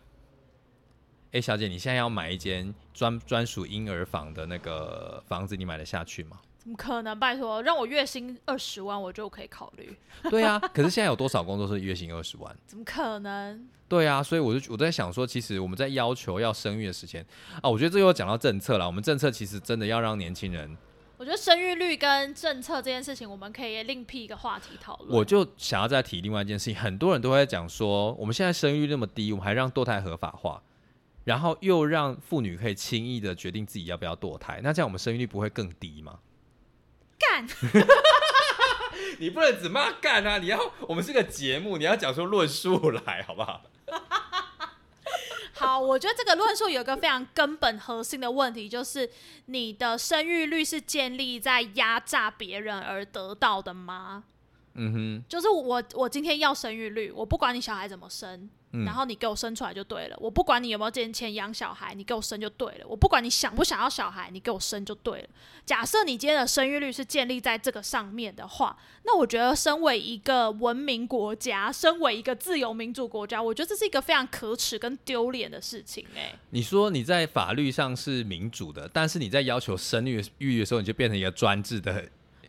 [1.34, 6.40] 哎、小姐，你现在要买一间专专属婴儿房的那个房子，你买得下去吗？
[6.60, 7.20] 怎么可能？
[7.20, 9.98] 拜托，让我月薪二十万，我就可以考虑。
[10.30, 12.56] 对啊，可是现在有多少工作是月薪二十万？
[12.68, 13.68] 怎么可能？
[13.90, 17.26] 对啊，所以我就我在想说，其实我们在要求要生育的时间
[17.62, 18.86] 啊，我觉得这又讲到政策了。
[18.86, 20.78] 我们政策其实真的要让年轻人，
[21.18, 25.10] 我觉得生育率跟政策这件事情，我们可以另辟一个话题讨论。
[25.10, 30.62] 我就想要再提另外一件事情，很多人都会在讲说，我们现在生育率那么低，我们还让堕胎合法化，
[31.24, 36.20] 然后又让妇女可以轻易的决定自己要不要堕胎，那这样我们生育率不会更低吗？
[37.18, 37.48] 干，
[39.20, 40.38] 你不能只骂干啊！
[40.38, 43.62] 你要我们是个节目，你要讲出论述来，好不好？
[45.54, 49.10] 好，我觉得这个论述有一个非常根本核心的问题，就是
[49.46, 54.26] 你的生育率是建立在压榨别人而得到的吗？
[54.74, 60.18] 嗯哼就是我我今天要生育率，我不管你小孩怎么生，嗯然后你给我生出来就对了。
[60.20, 62.86] 我不管你有没有钱钱养小孩，你给我生就对了。
[62.88, 65.28] 我不管你想不想要小孩，你给我生就对了。
[65.66, 76.20] 假设你今天的生育率是建立在这个上面的话，那我觉得身为一个文明国家，身为一个自由民主国家，我觉得这是一个非常可耻跟丢脸的事情、欸。
[76.20, 81.94] 哎，你说你在法律上是民主的，但是你在要求生育育的时候，你就变成一个专制的。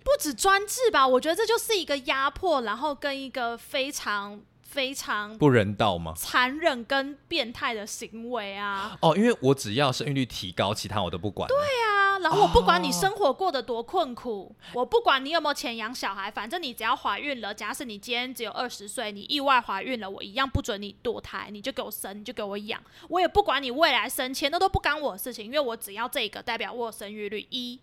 [0.02, 4.38] 不止专制吧，我觉得这就是一个压迫，然后跟一个非常
[4.74, 6.12] 非常不人道吗？
[6.16, 8.98] 残忍跟变态的行为啊。
[9.00, 11.46] 哦，因为我只要生育率提高，其他我都不管。
[11.46, 27.78] 对，啊，然后我不管你哦生活过得多困苦，我不管你有没有钱养小孩，反正你只要怀孕了，假使你今天只有二十岁，你意外怀孕了，我一样不准你堕胎，你就给我生，你就给我养，我也不管你未来生钱，那都不干我的事情，因为我只要这个代表我有生育率一，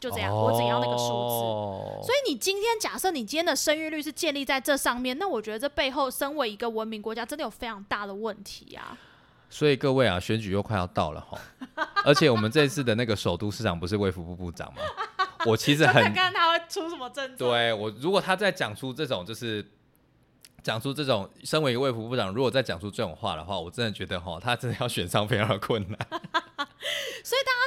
[0.00, 1.12] 就这样，我只要那个数字。
[1.12, 8.96] 哦、所以你今天假设你今天的生育率是建立在这上面，那我觉得这背后身为一个文明国家，真的有非常大的问题啊！
[9.50, 11.38] 所以各位啊，选举又快要到了哈，
[12.04, 14.82] 而且我们这次的那个首都市长不是卫福部部长吗？
[15.46, 17.36] 我其实很看他会出什么政策。
[17.36, 19.66] 对我，如果他再讲出这种就是。
[20.62, 25.98] 讲出这种，身为一个卫福部长，如果再讲出这种话的话，我真的觉得哈，他真的要选上非常的困难。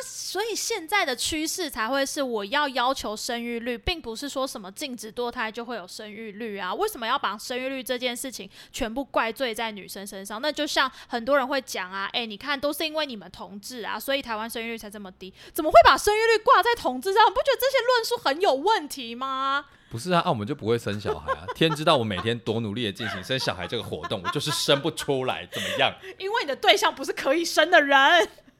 [0.03, 6.73] 所以现在的趋势才会是我要要求生育率，并不是说什么禁止堕胎就会有生育率啊？
[6.73, 10.41] 为什么要把生育率这件事情全部怪罪在女生身上？
[10.41, 17.25] 那就像很多人会讲啊， 哎、你看都是因为你们同志啊，所以台湾生育率才这么低，怎么会把生育率挂在同志上？
[17.25, 19.65] 不觉得这些论述很有问题吗？
[19.91, 21.45] 不是啊，啊我们就不会生小孩啊！
[21.53, 25.93] 天知道我每天多努力的进行生小孩这个活动，我 就是生不出来，怎么样？
[26.17, 27.97] 因为你的对象不是可以生的人。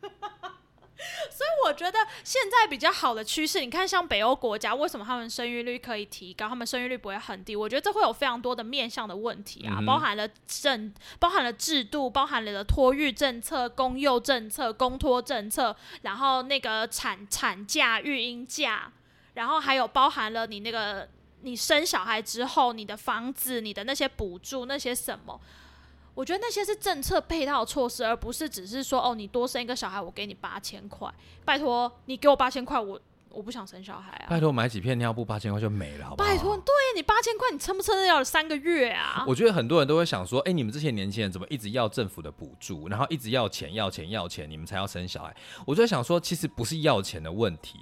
[1.32, 7.56] 所以我觉得现在比较好的趋势，你看像北欧国家，为什么他们生育率可以提高，他们生育率不会很低？
[7.56, 18.92] 我觉得这会有非常多的面向的问题啊，嗯包含了政，包含了制度，包含了托育政策、公幼政策、公托政策，然后那个产产假、育婴假，
[19.34, 21.10] 然后还有包含了你那个
[21.44, 25.40] 你生小孩之后，你的房子、你的那些补助那些什么。
[26.14, 31.10] 我觉得那些是政策配套措施，而不是只是说哦，你多生一个小孩，我给你八千块。
[31.46, 33.00] 拜托，你给我八千块，我
[33.30, 34.26] 我不想生小孩啊。
[34.30, 36.30] 拜托买几片尿布八千块就没了，好不好？
[36.30, 39.24] 拜托，对你八千块，你撑不撑得了三个月啊？
[39.26, 45.34] 我觉得很多人都会想说，哎、你们这些年轻人怎么一直要政府的补助，然后一直要钱、要钱、要钱，你们才要生小孩？
[45.66, 47.80] 我就在想说，其实不是要钱的问题，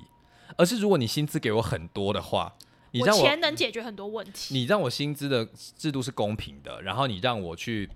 [0.55, 2.53] 而是如果你薪资给我很多的话，
[2.91, 4.53] 你让我钱能解决很多问题。
[4.53, 5.47] 你让我薪资的
[5.77, 7.89] 制度是公平的，然后你让我去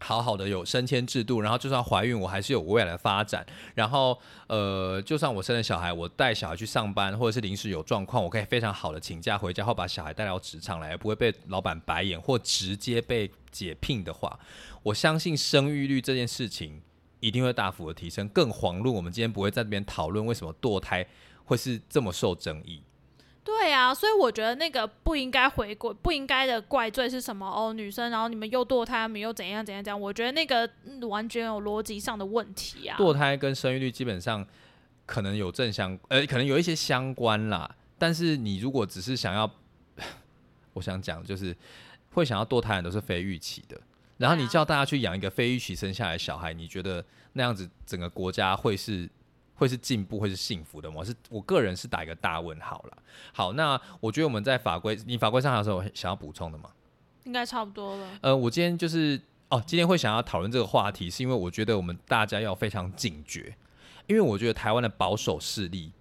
[0.00, 3.44] 好好的有升迁制度，然后就算怀孕，我还是有未来的发展。
[3.74, 14.38] 然后呃，就算我生了小孩，我带小孩去上班，或者是临时有状况，我可以非常好的请假回家，或把小孩带到职场来，而不会被老板白眼或直接被解聘的话，
[14.82, 16.80] 我相信生育率这件事情
[17.20, 18.28] 一定会大幅的提升。
[18.28, 21.04] 更遑论我们今天不会在这边讨论为什么堕胎
[21.44, 22.82] 会是这么受争议。
[23.48, 27.46] 对啊，所以我觉得那个不应该回归，不应该的怪罪是什么？
[27.46, 29.98] 哦，女生，然后你们又堕胎，你们又怎样怎样怎样？
[29.98, 32.98] 我觉得那个嗯完全有逻辑上的问题啊。
[32.98, 34.46] 堕胎跟生育率基本上
[35.06, 39.50] 可能有正相，呃，可能有一些相关啦，但是你如果只是想要，
[40.74, 41.56] 我想讲就是
[42.12, 43.80] 会想要堕胎的都是非预期的，
[44.18, 49.08] 然后你叫大家去养一个非预期生下来的小孩，你觉得那样子整个国家会是
[49.58, 50.96] 会是进步，会是幸福的吗？
[51.00, 52.96] 我是我个人是打一个大问号了。
[53.32, 56.70] 好，那我觉得我们在法规，你法规上还有什么想要补充的吗？
[57.24, 58.08] 应该差不多了。
[58.22, 63.54] 呃，我今天就是哦，今天会想要讨论这个话题，是因为我觉得我们大家要非常警觉，
[64.06, 65.92] 因为我觉得台湾的保守势力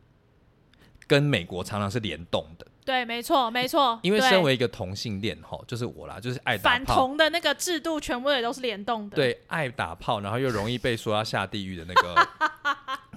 [1.07, 2.67] 跟美国常常是联动的。
[2.85, 3.99] 对，没错，没错。
[4.01, 12.15] 因为身为一个同性恋，吼，就是我啦，就是爱打反，同的那个制度，全部也都是联动的。，对，爱打炮，然后又容易被说要下地狱的那个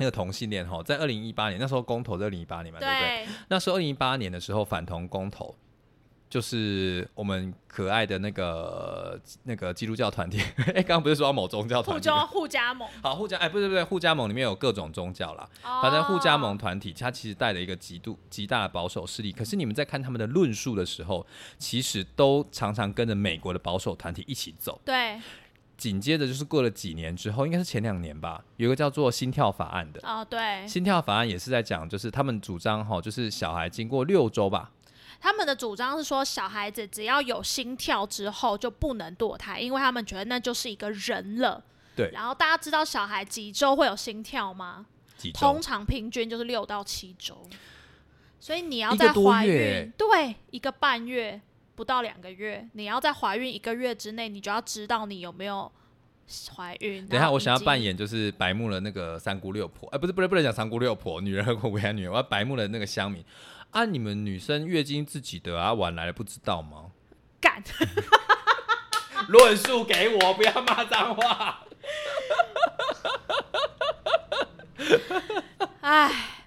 [0.01, 3.27] 那个同性恋，哈，在二零一八年那时候公投，在二零一八年嘛，对不对？
[3.49, 5.55] 那时候二零一八年的时候，反同公投。
[6.31, 12.89] 就是我们可爱的那个那个基督教团体，哎、刚刚不是说到某宗教团体互加盟。
[13.03, 15.49] 好，互加哎，不对不对，互加盟里面有各种宗教啦。
[15.65, 19.33] 哦反正互加盟团体，它其实带了一个极度极大的保守势力。
[19.33, 21.27] 可是你们在看他们的论述的时候，
[21.59, 24.81] 其实都常常跟着美国的保守团体一起走。
[24.85, 25.21] 对，
[25.81, 30.01] 紧接着就是过了几年之后，应该是前两年吧，有一个叫做心跳法案的。
[30.05, 34.71] 哦，对，心跳法案也是在讲，就是他们主张哈，就是小孩经过六周吧，
[35.19, 41.65] 他们的主张是说，小孩子只要有心跳之后就不能堕胎，因为他们觉得那就是一个人了。
[41.97, 42.11] 对。
[42.13, 44.85] 然后大家知道小孩几周会有心跳吗？
[45.17, 45.41] 几周？
[45.41, 47.41] 通常平均就是六到七周，
[48.39, 51.41] 所以你要在怀孕，对，一个半月
[51.81, 55.73] 不到两个月，你要在怀孕一个月之内，你就要知道你有没有
[56.55, 57.07] 怀孕。
[57.09, 62.11] 等一下，我想要扮演就是白木的那个三姑六婆，哎、不是，不是，不能讲三姑六婆，女人何苦为难女人？
[62.13, 63.25] 我要白木的那个乡民
[63.71, 63.87] 啊！
[63.87, 66.91] 你们女生月经自己的啊，晚来了不知道吗？
[67.41, 67.63] 干，
[69.29, 71.65] 论述给我，不要骂脏话。
[75.81, 76.40] 唉，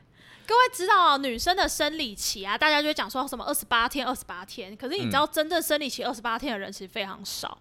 [0.46, 5.12] 各位知道、女生的生理期啊，大家就会讲说什么二十八天、二十八天，可是你知嗯。
[5.12, 7.58] 道真正生理期二十八天的人其实非常少，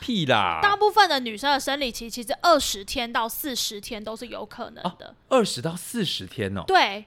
[0.00, 0.60] 屁啦！
[0.62, 7.06] 大部分的女生的生理期其实二十天到四十天都是有可能的，二十到四十天哦、对，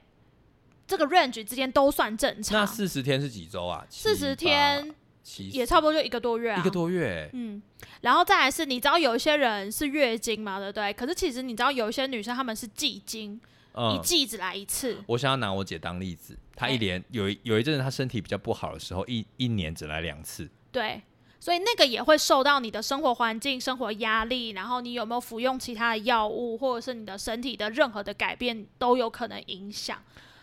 [0.88, 2.60] 这个 range 之间都算正常。
[2.60, 2.66] 那。
[2.66, 3.86] 四十天是几周啊？
[3.90, 7.62] 四十天七也差不多就一个多月啊，一个多月、嗯，
[8.02, 10.92] 然后再来是，你知道有一些人是月经嘛，对不对？
[10.94, 13.40] 可是其实你知道有一些女生她们是季经，
[13.74, 20.50] 一嗯，季只来一次，我想要拿我姐当例子，她哎一年有一有一阵子她身体比较不好的时候，一一年只来两次。
[20.72, 21.02] 对，
[21.40, 29.98] 所以那个也会受到你的生活环境、生活压力，然后你有没有服用其他的药物，或者是你的身体的任何的改变都有可能影响。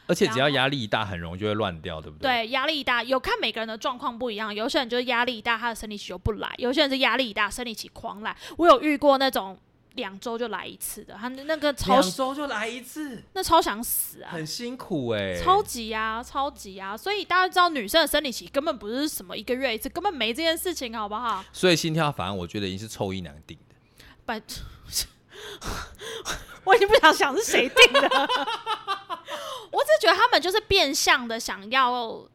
[0.08, 2.30] 而且只要压力一大，很容易就会乱掉，对不对？
[2.44, 8.36] 对，压力大有看每个人的状况不一样，有些人就是压力大，他的生理期就不来；有些人是压力大，生理期狂来。
[8.56, 9.58] 我有遇过那种
[9.96, 14.30] 两周就来一次的，他那个超两周就来一次，那超想死啊！
[14.30, 16.96] 很辛苦哎、超级啊，超级啊！
[16.96, 21.44] 所以大家知道，女生的生理期根本不是什么一个月一次，根本没这件事情，好不好？
[21.52, 23.74] 所以心跳法案，我觉得已经是臭一娘定的。
[24.24, 24.40] 拜，
[26.64, 28.00] 我已经不想想是谁定的，
[29.70, 32.28] 我只觉得他们就是变相的想要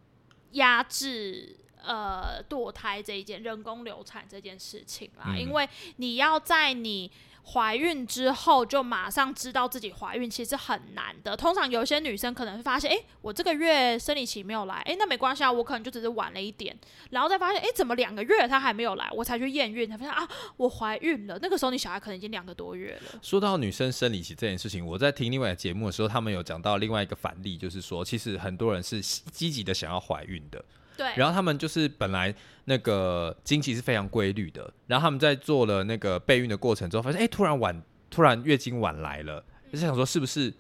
[0.51, 7.11] 压制呃堕胎这一件人工流产这件事情啦，嗯因为你要在你。
[7.43, 11.35] 怀孕之后就马上知道自己怀孕，其实很难的。
[11.35, 16.75] 通常有些女生可能会发现，诶，我这个月生理期没有来，诶，那没关系啊，我可能就只是晚了一点，
[17.09, 20.27] 然后再发现，诶，怎么两个月她还没有来，我才去验孕，才发现啊，
[20.57, 21.37] 我怀孕了。
[21.41, 23.19] 那个时候你小孩可能已经两个多月了。
[23.21, 30.63] 说到女生生理期这件事情，我在听另外的节目的时候，他们有讲到另外一个反例，就是说，其实很多人是积极的想要怀孕的，
[30.95, 32.33] 对，然后他们就是本来
[32.65, 40.53] 那个经期是非常规律的，然后他们在做了那个备孕的过程之后，发现哎、诶突然晚，突然月经晚来了，就想说是不是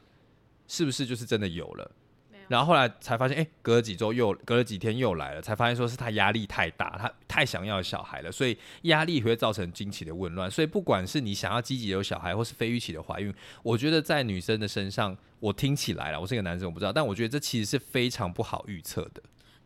[0.67, 1.91] 是不是就是真的有了？
[2.31, 10.51] 有然后后来才发现，哎、隔了几周又隔了几天又来了，才发现说是他压力太大，他太想要小孩了，所以压力会造成经期的紊乱。
[10.51, 13.33] 所以不管是你想要积极有小孩，或是非预期的怀孕，
[13.63, 19.21] 我觉得在女生的身上，我听起来了，我是一个男生，我不知道，但我觉得这其实是非常不好预测的。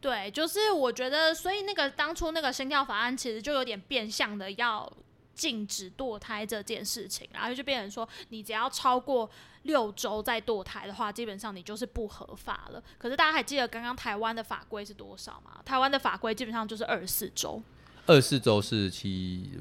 [0.05, 4.87] 对，就是我觉得，所以那个当初那个心跳法案其实就有点变相的要
[5.33, 9.27] 禁止堕胎这件事情，然后就变成说，你只要超过
[9.63, 12.83] 六周再堕胎的话，基本上你就是不合法了。
[12.99, 15.59] 可是大家还记得刚刚台湾的法规是多少吗？
[15.65, 17.59] 台湾的法规基本上就是二十四周，
[18.05, 19.57] 二十四周是七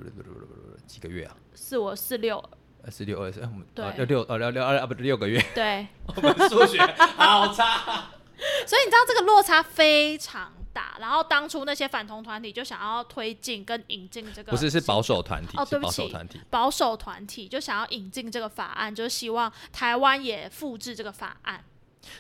[0.86, 1.34] 几个月啊？
[1.54, 2.36] 四五四六，
[2.84, 6.78] 二十六二十，我们对呃六六呃六六二啊不六个月，对， 我们数学
[7.16, 8.10] 好差。
[8.66, 10.96] 所以你知道这个落差非常大。
[11.00, 16.40] 然后当初那些反同团体就想要推进跟引进这个，不是是保守团体，哦对不起保守团体。
[16.50, 21.64] 保守团体就想要引进这个法案，就是希望台湾也复制这个法案。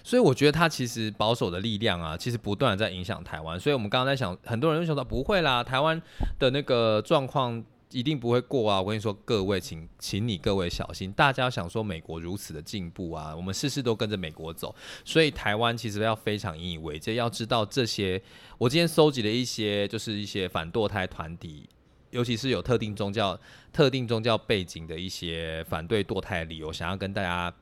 [0.02, 3.60] 所以我觉得他其实保守的力量啊，其实不断的在影响台湾。
[3.60, 6.00] 所以我们刚刚在想，很多人就想到不会啦，台湾
[6.38, 7.62] 的那个状况
[7.94, 8.80] 一定不会过啊。
[8.82, 14.74] 我跟你说，各位，请请你各位小心，大家想说美国如此的进步啊，我们事事都跟着美国走，
[15.04, 17.14] 所以台湾其实要非常引以为戒。
[17.14, 18.20] 要知道这些，
[18.58, 21.68] 我今天搜集了一些，就是一些反堕胎团体。
[22.10, 23.36] 尤其是有特定宗教、
[23.72, 27.52] 特定宗教背景的一些反对堕胎的理由，想要跟大家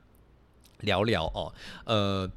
[0.81, 1.53] 聊聊哦。
[1.87, 2.31] 呃，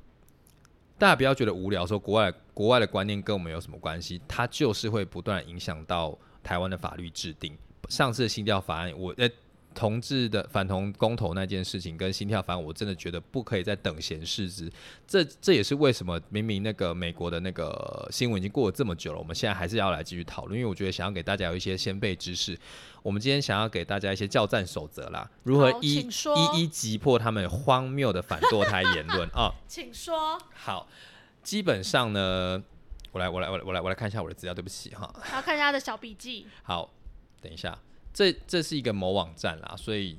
[0.97, 4.21] 大家不要觉得无聊，说国外国外的观念跟我们有什么关系？
[4.29, 7.57] 它就是会不断影响到台湾的法律制定。
[7.89, 9.29] 上次的新调法案，我呃。
[9.77, 14.71] 同志的反同公投那件事情跟心跳法案，我真的觉得不可以再等闲视之。
[15.05, 22.57] 这这也是为什么明明那个美国的那个新闻已经过了这么久了，我们现在还是要来继续讨论，因为我觉得想要给大家有一些先辈知识。
[23.03, 29.51] 我们今天想要给大家一些教战守则啦，如何一一一击破他们荒谬的反堕胎言论啊？
[29.67, 30.39] 请说。
[30.53, 30.87] 好，
[31.43, 32.63] 基本上呢，
[33.11, 35.13] 我来我来我来我来我来看一下我的资料，对不起哈。
[35.33, 36.47] 要看一下他的小笔记。
[36.63, 36.89] 好，
[37.41, 37.77] 等一下。
[38.13, 40.17] 这这是一个某网站啦，所以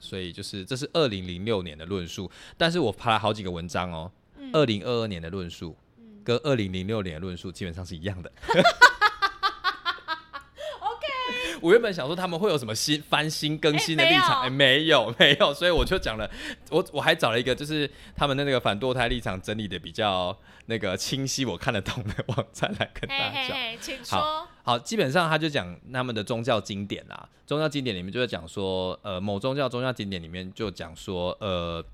[0.00, 4.10] 所以就是这是二零零六年的论述，但是我爬了好几个文章哦，
[4.52, 5.76] 二零二二年的论述，
[6.24, 8.32] 跟二零零六年的论述基本上是一样的。
[11.60, 16.30] 我原本想说他们会有什么新翻新更新的立场，哎，没有没有，所以我就讲了，
[16.70, 20.36] 我我还找了一个就是他们的那个反堕胎立场整理的比较
[20.66, 23.56] 那个清晰，我看得懂的网站来跟大家讲。
[23.80, 24.46] 请说。
[24.62, 31.84] 好，基本上他就讲他们的宗教经典啦，宗教经典里面就在讲说，呃，某宗教宗教经典里面就讲说，呃。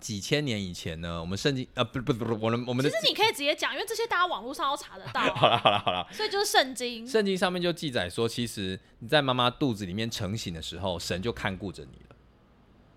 [0.00, 5.20] 几千年以前呢，我们圣经啊，不不不不，我们我们的其实你可以直接讲，因为这些大家网络上都查得到。
[5.34, 7.06] 好了好了好了，所以就是圣经。
[7.06, 12.16] 圣经上面就记载说，其实你在妈妈肚子里面成型的时候，神就看顾着你了，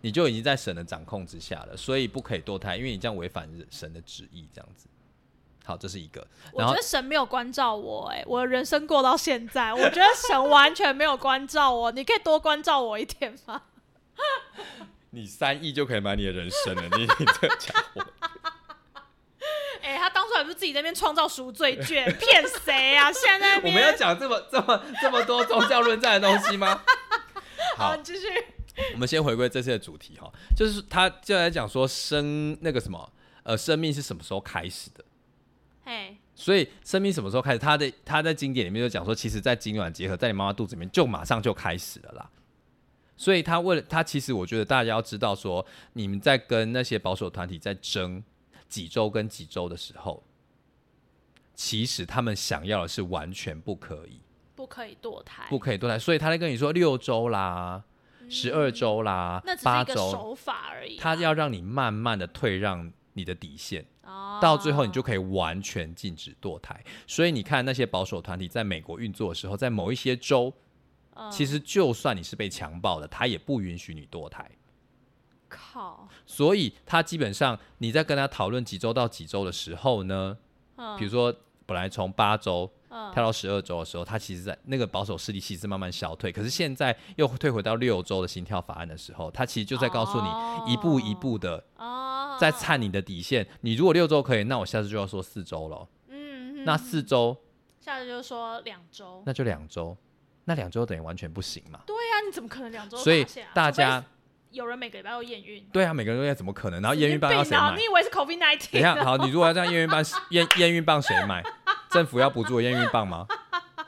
[0.01, 4.87] 你就已经在神的掌控之下了，所以不可以堕胎，因为你这样违反神的旨意，这样子。
[5.65, 6.25] 好，这是一个。
[6.51, 13.61] 我觉得神没有关照我，哎，我的人生过到现在，我觉得神完全没有关照我，你可以多关照我一点吗？
[15.15, 18.03] 你三亿就可以买你的人生了，你 你这家伙！
[19.83, 23.11] 哎，他当初还不是自己在那边创造赎罪券，骗谁啊？
[23.11, 26.81] 现在我们要讲这么这么这么多宗教论战的东西吗？
[27.77, 28.27] 好，继续。
[28.93, 33.07] 我们先回归这次的主题哈，就是他就来讲说生那个什么
[33.43, 35.05] 呃，生命是什么时候开始的？
[35.85, 37.59] 嘿，所以生命什么时候开始？
[37.59, 42.29] 他的他在经典里面就讲说，其实，在精卵结合在你妈妈肚子里面，就马上就开始了啦。
[43.15, 48.23] 所以他为了他，其实我觉得大家要知道说，你们在跟那些保守团体在争
[48.67, 50.23] 几周跟几周的时候，
[51.53, 54.19] 其实他们想要的是完全不可以，
[54.55, 55.99] 不可以堕胎，不可以堕胎。
[55.99, 57.83] 所以他在跟你说六周啦，
[58.27, 60.97] 十二周啦，八周手法而已。
[60.97, 63.85] 他要让你慢慢的退让你的底线，
[64.41, 66.83] 到最后你就可以完全禁止堕胎。
[67.05, 70.51] 所以你看那些保守团体在美国运作的时候，在某一些州。
[71.31, 74.49] 其实，就算你是被强暴的，他也不允许你堕胎。
[75.47, 76.07] 靠！
[76.25, 80.35] 所以他基本上你在跟他讨论几周到几周的时候呢，
[80.97, 81.31] 比如说
[81.65, 86.31] 本来从八周跳到十二周的时候，他其实在那个保守势力其实慢慢消退。
[86.31, 91.63] 可是现在又退回到六周的心跳法案的时候，他其实就在告诉你一步一步的
[92.39, 93.47] 在探你的底线。
[93.61, 95.87] 你如果六周可以，那我下次就要说四周了。
[96.07, 97.37] 嗯，那四周，
[97.79, 99.95] 下次就说两周，那就两周。
[100.45, 101.79] 那两周等于完全不行嘛？
[101.85, 102.97] 对呀，你怎么可能两周？
[102.97, 104.03] 所以大家
[104.51, 105.65] 有人每个礼拜都验孕？
[105.71, 106.81] 对啊，每个人都要怎么可能？
[106.81, 107.75] 然后验孕棒要谁买？
[107.77, 108.71] 你以为是 COVID nineteen？
[108.73, 111.41] 等下，好，你如果要这样验孕棒，验验孕棒谁买？
[111.91, 113.25] 政府要补助验孕棒吗？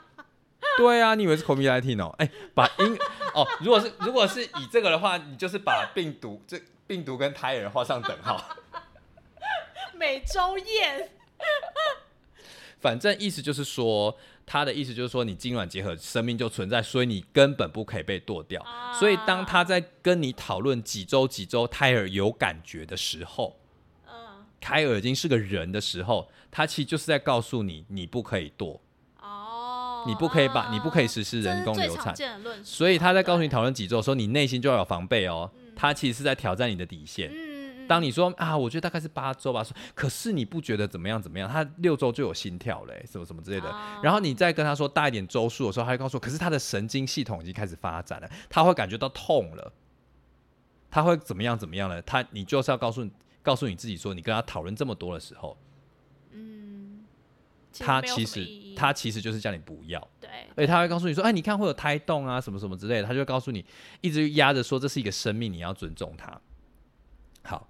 [0.78, 2.14] 对啊，你以为是 COVID nineteen 哦？
[2.18, 2.98] 哎，把因
[3.34, 8.42] 哦，如果是如果是以这个的话，你就是把病毒这病毒跟胎儿画上等号。
[9.94, 11.10] 每周验，
[12.80, 14.16] 反正意思就是说。
[14.46, 18.64] 他的意思就是说，你精卵结合，生命就存在，所以你根本不可以被剁掉。
[18.96, 23.58] 所以当他在跟你讨论几周几周胎儿有感觉的时候，
[24.06, 28.80] 嗯，胎儿已经是个人的时候，他其实就是在告诉你，你不可以剁。
[29.20, 32.14] 哦，你不可以把，你不可以实施人工流产。
[32.62, 35.50] 所以他在告诉你讨论几周的时候，你内心就要有防备哦。
[35.74, 37.30] 他其实是在挑战你的底线。
[37.88, 41.48] 当你说啊，我觉得大概是八周吧，说可是你不觉得怎么样怎么样？
[41.48, 43.74] 他六周就有心跳嘞，什么什么之类的。
[44.02, 49.72] 然后你再跟他说大一点周数的时候，他会告诉我，可是他的神经系统已经开始发展了，他会感觉到痛了，
[50.90, 52.02] 他会怎么样怎么样了？
[52.02, 53.08] 他你就是要告诉
[53.42, 55.56] 告诉你自己说，你跟他讨论这么多的时候，
[56.32, 57.04] 嗯，
[57.78, 63.64] 他其实他其实就是叫你不要，对，而且他会告诉你说，哎，你看会有胎动啊，什么什么之类的，他就告诉你，
[64.00, 66.40] 一直压着说这是一个生命，你要尊重他。
[67.42, 67.68] 好。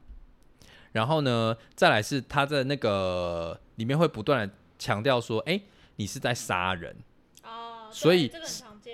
[0.97, 5.61] 然后呢，再来是他在那个里面会不断的强调说，哎，
[5.97, 6.97] 你是在杀人，
[7.45, 8.33] 哦，所以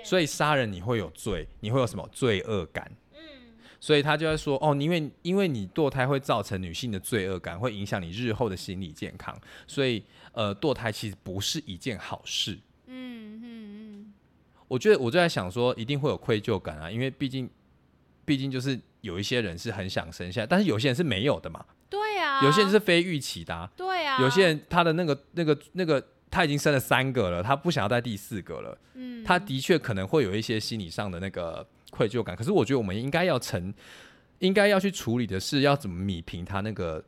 [0.03, 2.91] 所以杀人你会有罪，你会有什么罪恶感？
[3.13, 3.19] 嗯，
[3.79, 9.33] 所以他就在说，哦，因为因为你堕胎会造成女性的罪恶感，会影响你日后的心理健康，
[9.65, 12.59] 所以呃，堕胎其实不是一件好事。
[12.87, 14.13] 嗯嗯嗯，
[14.67, 17.49] 我觉得我就在想说，一定会有愧疚感啊，因为毕竟
[18.25, 21.65] 毕竟就是有一些人是很想生下来，但是有些人是没有的嘛，
[22.43, 32.35] 有些人是非预期的、啊，对啊，有些人他的那个那个那个他已经生了三个了，他不想要带第四个了，嗯，他的确可能会有一些心理上的那个愧疚感。
[32.35, 33.73] 可是我觉得我们应该要成，
[34.39, 37.03] 应该要去处理的是要怎么弭平他那个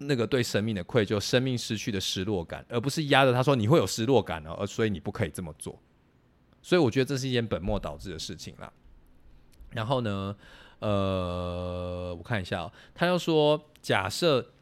[0.00, 5.80] 那个对生命的愧疚、生命失去的失落感，而不是压着他说你会有失落感哦，而所以你不可以这么做。
[6.62, 8.72] 所以我觉得这是一件本末倒置的事情啦。
[9.70, 10.34] 然后呢，
[10.78, 14.53] 呃，我看一下、哦，他又说，假设，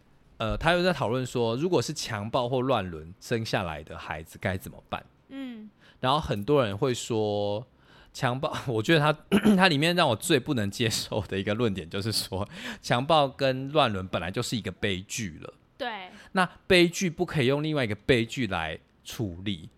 [0.42, 5.04] 呃，他又在讨论说，如果是强暴或乱伦生下来的孩子该怎么办？
[5.28, 5.70] 嗯
[6.00, 7.64] 然后很多人会说，
[8.12, 9.16] 强暴，我觉得他
[9.54, 12.48] 他里面让我最不能接受的一个论点就是说，
[12.80, 19.68] 强暴跟乱伦本来就是一个悲剧了，对，那悲剧不可以用另外一个悲剧来处理。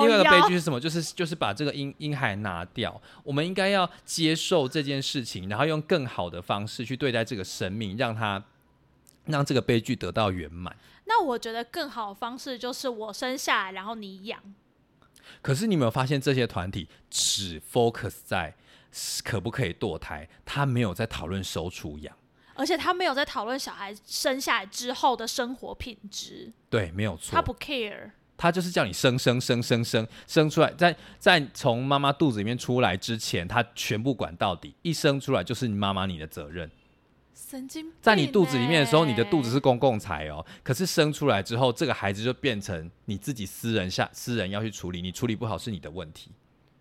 [0.00, 0.78] 另外一个悲剧是什么？
[0.78, 3.00] 就是就是把这个婴婴孩拿掉。
[3.22, 8.44] 我们应该要接受这件事情，然后用更好的方式去对待这个生命，让他
[9.26, 10.76] 让这个悲剧得到圆满。
[11.06, 14.40] 那我觉得更好的方式就是我生下来，然后你养。
[15.42, 18.54] 可是你有没有发现，这些团体只 focus 在
[19.22, 22.16] 可不可以堕胎，他没有在讨论收储养。
[22.56, 27.34] 而且他没有在讨论小孩生下来之后的生活品质，对，没有错。
[27.34, 28.12] 他不 care。
[28.36, 34.74] 他就是叫你生生生生生生出来，在在从妈妈肚子里面出来之前，他全部管到底。
[34.82, 36.70] 一生出来就是你妈妈你的责任。
[37.34, 40.44] 神经在你肚子里面的时候，你的肚子是公共财哦。
[40.62, 46.30] 可是生出来之后，这个孩子就变成你自己私人下私人要去处理，你处理不好是你的问题。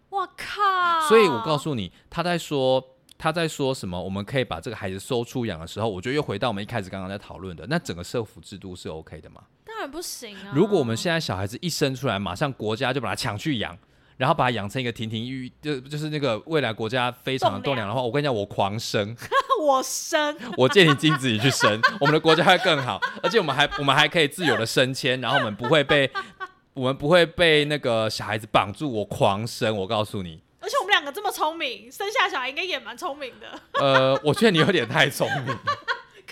[0.10, 1.08] 我靠！
[1.10, 2.84] 所以我告诉你，他在说
[3.18, 4.00] 他在说什么？
[4.02, 9.42] 我们可以把这个孩子收出养的时候，我觉得又回到我们一开始刚刚在讨论的，那整个社福制度是 OK 的吗？
[9.66, 10.52] 当然不行啊！
[10.54, 13.76] 如果我们现在小孩子一生出来，马上国家就把他抢去养，
[14.18, 19.16] 然后把它养成一个亭亭玉玉，就就是那个未来国家非常的栋梁的话，我跟你讲，我狂生，
[19.62, 26.10] 我生，我借你精子你去生，我们的国家会更好，而且我们还 我们还可以自由的升迁，然后我们不会被
[26.74, 33.60] 我们不会被那个小孩子绑住，我狂生，我告诉你，而且我们两个这么聪明，生下小孩应该也蛮聪明的。
[33.74, 35.58] 呃，我觉得你有点太聪明。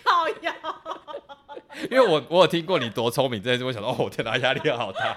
[0.03, 0.53] 靠腰，
[1.91, 5.15] 因为我我有听过你多聪明这件事，我想说，哦，天哪，压力好大。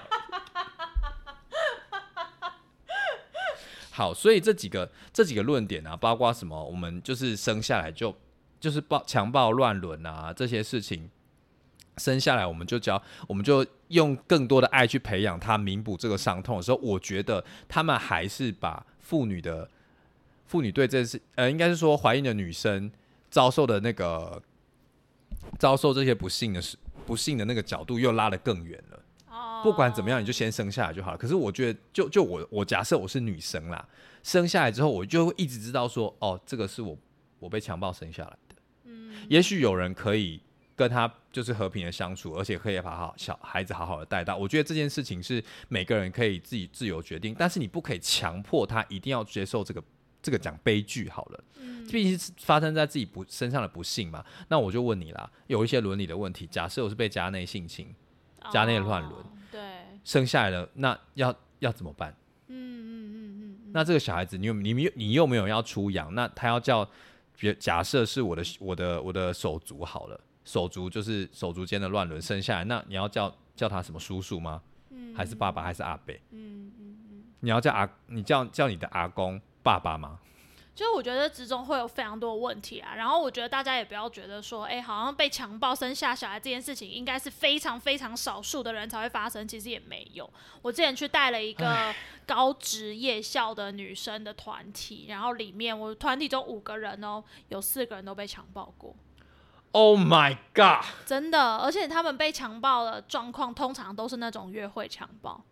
[3.96, 8.12] 好，所以这几个这几个论点啊，包括什么，我们就是生下来就
[8.58, 11.08] 就是暴强暴乱伦啊这些事情，
[11.98, 19.70] 生下来我们就教，我们就用更多的爱去培养他，弥补这个伤痛的时候，我觉得他们还是把妇女的
[20.48, 22.90] 妇女对这件事，呃，应该是说怀孕的女生
[23.30, 24.42] 遭受的那个
[25.56, 26.76] 遭受这些不幸的事、
[27.06, 29.03] 不幸的那个角度又拉得更远了。
[29.44, 31.18] 哦不管怎么样，你就先生下来就好了。
[31.18, 33.86] 可是我觉得，就就我我假设我是女生啦，
[34.22, 36.96] 生下来之后，我就会一直知道说，哦，这个是我
[37.38, 38.56] 我被强暴生下来的。
[38.84, 40.40] 嗯，也许有人可以
[40.76, 44.36] 跟他就是和平的相处，而且可以把好小孩子好好的带大。
[44.36, 49.82] 我觉得这件事情是每个人可以自己自由决定，但是你不可以强迫他一定要接受这个
[50.20, 51.44] 这个讲悲剧好了。
[51.56, 54.24] 嗯毕竟是发生在自己不身上的不幸嘛。
[54.48, 57.94] 那我就问你啦，有一些伦理的问题，假设我是被家内性侵
[58.50, 59.24] 家内乱伦
[60.04, 62.14] 生下来了，那要要怎么办？
[62.48, 66.84] 嗯嗯嗯嗯嗯，那这个小孩子，你有你你你又没有要出养，那他要叫，
[67.38, 74.60] 比如假设是我的我的我的手足好了，手足就是手足间的乱伦生下来，那你要叫叫他什么叔叔吗？
[74.90, 76.14] 嗯还是爸爸还是阿伯？
[76.30, 80.18] 嗯嗯嗯，你要叫阿你叫叫你的阿公爸爸吗？
[80.74, 90.28] 就是我觉得之中会有非常多的问题啊，然后我觉得大家也不要觉得说，哎、好像被强暴生下小孩这件事情应该是非常非常少数的人才会发生，其实也没有。
[90.62, 91.94] 我之前去带了一个
[92.26, 98.96] 高职夜校的女生的团体，然后里面我团体中五个人哦，有四个人都被强暴过。
[99.70, 100.84] Oh my god！
[101.06, 105.44] 真的，而且他们被强暴的状况通常都是那种约会强暴，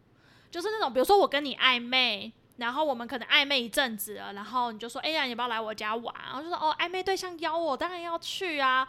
[0.50, 2.32] 就是那种比如说我跟你暧昧，
[2.62, 6.14] 然后我们可能暧昧一阵子了，然后你就说，哎呀，你要不要来我家玩？
[6.24, 8.88] 然后就说，哦，暧昧对象邀我，当然要去啊。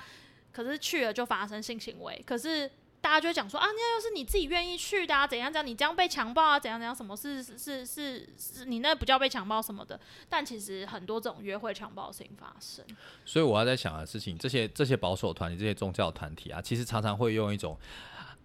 [0.52, 2.70] 可是去了就发生性行为，可是
[3.02, 10.00] 大家就讲说啊，那要是你自己愿意去的啊，怎样怎样，你这样被强暴啊，怎样怎样，什么是是是是，你那不叫被强暴什么的。
[10.30, 12.86] 但其实很多这种约会强暴性发生。
[13.26, 17.76] 所以我要在想的事情，这些这些保守团体、这些宗教团体啊，其实常常会用一种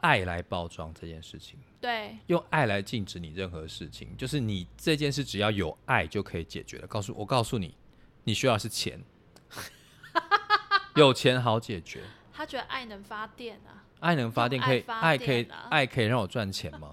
[0.01, 6.87] 爱来包装这件事情，对用爱来禁止你任何事情，就是你这件事只要有爱就可以解决了。
[6.87, 7.75] 告诉我，告诉你，
[8.25, 9.03] 你需要的是钱，
[10.97, 12.03] 有钱好解决。
[12.33, 16.91] 他觉得爱能发电啊，爱能发电可以，爱可以爱可以让我赚钱吗？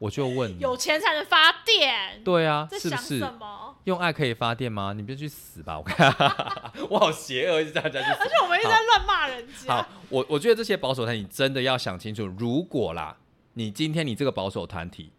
[0.00, 3.76] 我就问你，有钱才能发电，对啊，是不是什么？
[3.84, 4.94] 用爱可以发电吗？
[4.96, 5.78] 你别去死吧！
[5.78, 6.10] 我看
[6.88, 8.26] 我好邪恶，一直大家去死而。
[8.26, 13.18] 且我们一直在乱骂人家好，，我我觉得这些保守团体真的要想清楚，如果啦，
[13.52, 15.12] 你今天你这个保守团体，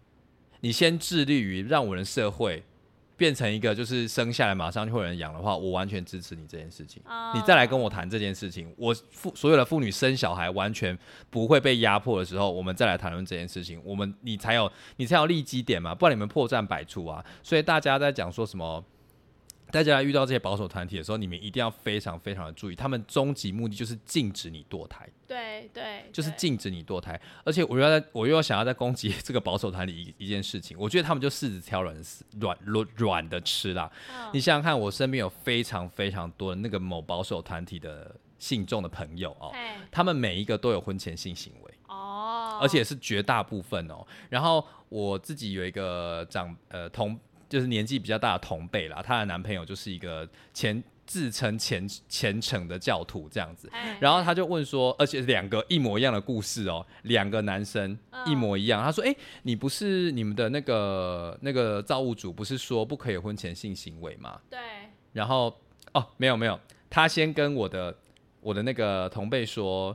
[0.62, 2.64] 你先致力于让我们的社会
[3.22, 7.04] 变成一个就是生下来马上就会有人养的话，我完全支持你这件事情。
[7.06, 10.98] 啊你再来跟我谈这件事情，我妇所有的妇女生小孩完全
[11.30, 17.24] 不会被压迫的时候，我们再来谈论这件事情，我们你才有你才有利基点嘛，不然你们破绽百出啊。
[17.44, 18.84] 所以大家在讲说什么？
[19.72, 27.20] 大家遇到这些保守团体的时候，你们一定要非常非常的注意，他们终极目的就是禁止你堕胎，对对，就是禁止你堕胎。
[27.44, 33.90] 而且我又要在，我又要想要再攻击这个保守团体一一件事情，我觉得他们就柿子挑软丝软软软的吃啦。
[34.10, 39.54] 嗯你想想看，我身边有非常非常多的那个某保守团体的信众的朋友哦，
[39.90, 44.06] 他们每一个都有婚前性行为，哦，而且是绝大部分哦。
[44.30, 47.18] 然后我自己有一个长呃同，
[47.52, 53.70] 就是年纪比较大的同辈啦，她的男朋友就是一个前自称虔虔诚的教徒这样子。
[54.00, 58.82] 然后她就问说，而且两个一模一样的故事哦，两个男生嗯一模一样。
[58.82, 64.58] 她说：“哎、你不是你们的那个那个造物主不是说不可以婚前性行为吗？”对
[65.12, 65.54] 然后
[65.94, 66.58] 哦，没有没有，
[66.90, 67.94] 她先跟我的
[68.40, 69.94] 我的那个同辈说，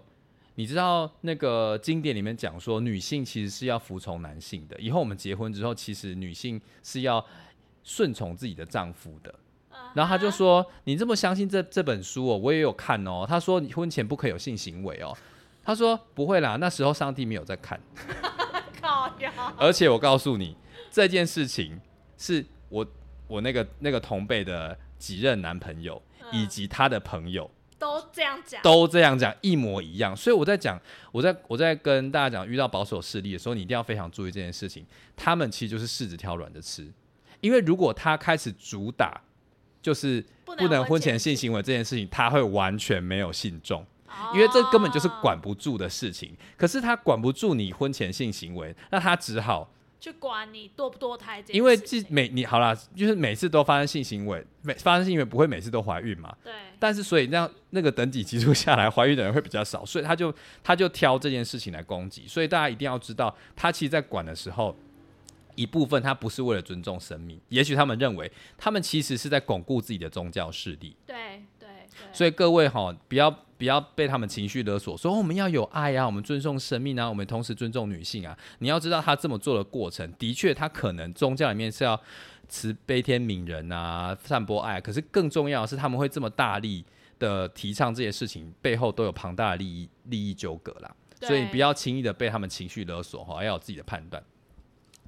[0.57, 7.25] 你知道那个经典里面讲说，女性其实是要服从男性的，以后我们结婚之后，其实女性是要
[7.87, 9.33] 顺从自己的丈夫的。
[9.95, 15.17] 然后他就说：“你这么相信这这本书哦，我也有看哦。”他说：“你婚前不可以有性行为哦。”
[15.65, 17.81] 他说：“不会啦，那时候上帝没有在看。
[18.81, 20.57] ”靠呀，而且我告诉你，
[20.91, 21.81] 这件事情
[22.19, 22.87] 是我
[23.27, 30.15] 我那个那个同辈的几任男朋友、嗯以及他的朋友都这样讲，都这样讲，一模一样。
[30.17, 30.77] 所以我在讲，
[31.13, 34.85] 我在我在跟大家讲，遇到保守势力的时候，你一定要非常注意这件事情。
[35.15, 36.93] 他们其实就是柿子挑软的吃，
[37.41, 39.21] 因为如果他开始主打
[39.83, 43.83] 就是不不能婚前前性行为这件事情，他会完全没有信众。
[43.83, 46.35] 哦因为这根本就是管不住的事情。
[46.57, 49.71] 可是他管不住你婚前性行为，那他只好
[50.01, 56.35] 去管你堕不堕胎这件事，因为既每你好啦，就是每次都发生性行为，每发生性行为不会每次都怀孕嘛。
[56.43, 60.33] 对但是所以那样那个等级基数下来，怀孕的人会比较少，所以他就
[60.63, 62.27] 他就挑这件事情来攻击。
[62.27, 64.77] 所以大家一定要知道，他其实在管的时候，
[65.57, 70.97] 一部分他不是为了尊重生命，也许他们认为他们其实是在巩固自己的宗教势力。
[71.05, 78.39] 对对对，所以各位哈，不要不要被他们情绪勒索，说、哦我们要有爱啊，我们尊重生命啊，我们同时尊重女性啊。
[78.59, 82.01] 你要知道他这么做的过程，的确他可能宗教里面是要
[82.49, 86.85] 慈悲天悯人啊，散播爱，可是更重要的是他们会这么大力
[87.19, 90.95] 的提倡这些事情，背后都有庞大的利益利益纠葛啦。
[91.23, 94.23] 所以不要轻易的被他们情绪勒索哈，要有自己的判断。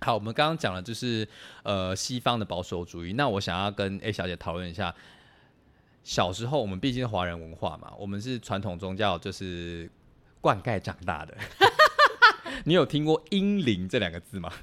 [0.01, 1.27] 好，我们刚刚讲了就是
[1.63, 4.95] 呃西方的保守主义，那我想要跟 A 小姐讨论一下，
[6.05, 9.91] 小时候我们毕竟是华人文化嘛，我们是传统宗教就是
[10.41, 11.37] 灌溉长大的。
[12.65, 14.51] 你有听过“阴灵”这两个字吗？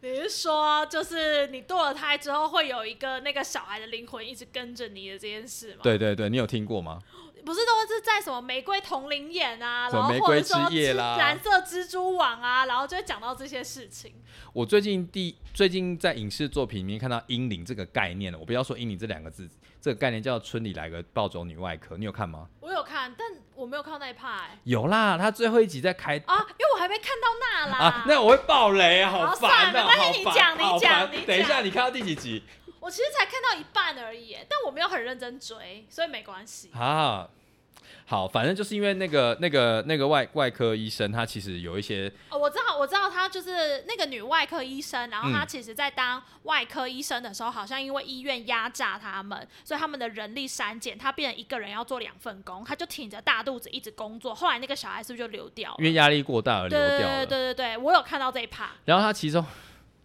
[0.00, 7.02] 你是说就是你堕了胎之后会有一个那个小孩的灵魂一直跟着你的这件事吗？，对对对，你有听过吗？
[7.44, 14.14] 不是都是在什么玫瑰同龄眼啊，然后玫瑰或者说之夜啦蜘蓝色蜘蛛网啊，然后就会讲到这些事情。
[14.52, 18.38] 我最近第最近在影视作品里面看到“阴灵”这个概念了。
[18.38, 19.48] 我不要说“阴灵”这两个字，
[19.80, 22.48] 这个概念叫“村里来个暴走女外科”，你有看吗？
[22.60, 27.78] 我有看，但我没有看到那一欸有啦，他最后一集在开啊，因为我还没看到那啦。
[27.78, 32.42] 啊，那我会爆雷啊，好好烦啊，算了没关好烦你讲你讲你等一下，你看到第几集
[32.84, 36.70] 我其实才看到一半而已，但我没有很认真追，所以没关系。
[36.74, 37.26] 啊？
[38.06, 54.34] 好，反正就是因为那个那个那个外外科医生，他其实有一些哦，我知道，我知道，他就是那个女外科医生，然后她嗯其实在当外科医生的时候，好像因为医院压榨他们，所以他们的人力删减，她变成一个人要做两份工，她就挺着大肚子一直工作。
[54.34, 55.76] 后来那个小孩是不是就流掉了？
[55.78, 57.26] 因为压力过大而流对对对掉。
[57.26, 59.42] 对对对，我有看到这一 part，然后他其中，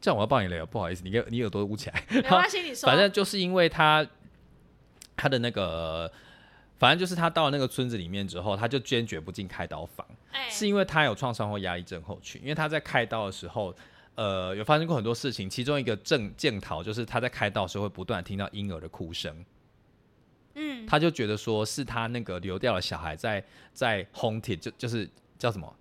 [0.01, 2.03] 这样我要爆你雷了，不好意思，你给你耳朵捂起来。
[2.09, 2.87] 没关系，你说。
[2.87, 4.05] 反正就是因为他
[5.15, 6.11] 他的那个
[6.77, 13.75] 反正就是他到了那个村子里面之后，他就坚决不进开刀房，哎，是因为他有创伤后压力症候群，因为他在开刀的时候。
[14.15, 19.45] 呃，有发生过很多事情，其中一个正检讨就是他在开刀的时候会不断听到婴儿的哭声，
[20.55, 23.41] 嗯，他就觉得说是他那个流掉的小孩在
[23.71, 25.73] 在 haunted，就就是叫什么，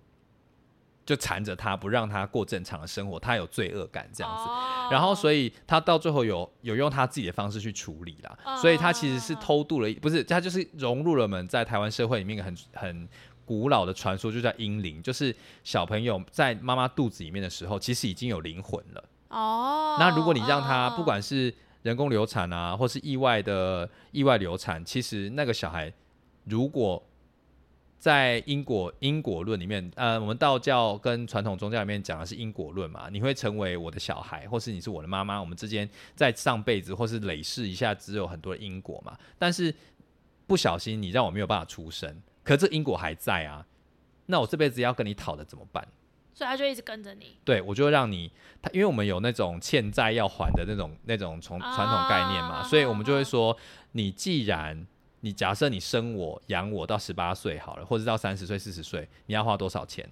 [1.09, 4.43] 就缠着他不让他过正常的生活，他有罪恶感这样子。
[4.43, 13.09] 哦然后，所以他到最后有有用他自己的方式去处理啦，哦所以他其实是偷渡了，不是他就是融入了我们在台湾社会里面一个很很
[13.43, 19.03] 古老的传说，就叫婴灵，就是小朋友在妈妈肚子里面的时候，其实已经有灵魂了。
[19.29, 21.51] 哦，那如果你让他哦不管是
[21.81, 25.91] 人工流产啊，或是意外的意外流产，其实那个小孩
[26.45, 27.03] 如果
[27.99, 39.75] 在因果因果论里面，呃，我们道教跟传统宗教里面讲的是因果论嘛，你会成为我的小孩，或是你是我的妈妈，我们之间在上辈子或是累世一下只有很多的因果嘛，但是
[40.47, 43.65] 不小心你让我没有办法出生，可这因果还在啊，
[44.27, 45.85] 那我这辈子要跟你讨的怎么办？
[46.33, 47.35] 所以他就一直跟着你。
[47.43, 48.31] 对，我就会让你，
[48.61, 53.57] 他因为我们有那种欠债要还的那种那种从传统概念嘛，啊所以我们就会说，
[53.91, 54.87] 你既然
[55.21, 60.09] 你假设你生我养我到十八岁好了，或者到三十岁四十岁，你要花多少钱？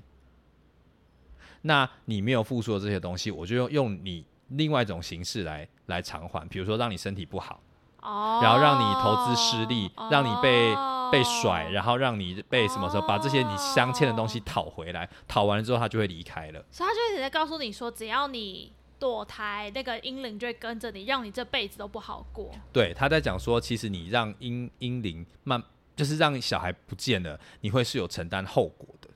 [1.61, 7.61] 那你没有付出的这些东西，我就用用你另外一种形式来来偿还，比如说让你身体不好，
[8.01, 10.75] 哦，然后让你投资失利，让你被
[11.11, 16.63] 被哦甩，然后让你被什么时候把这些你镶嵌的东西讨回来，讨完了之后他就会离开了。
[16.69, 22.51] 所以他就一直在告诉你说，只要你堕胎，那个阴灵就会跟着你，让你这辈子都不好过。
[22.73, 25.61] 对，他在讲说，其实你让婴婴灵慢，
[25.95, 29.09] 就是让小孩不见了，你会是有承担后果的。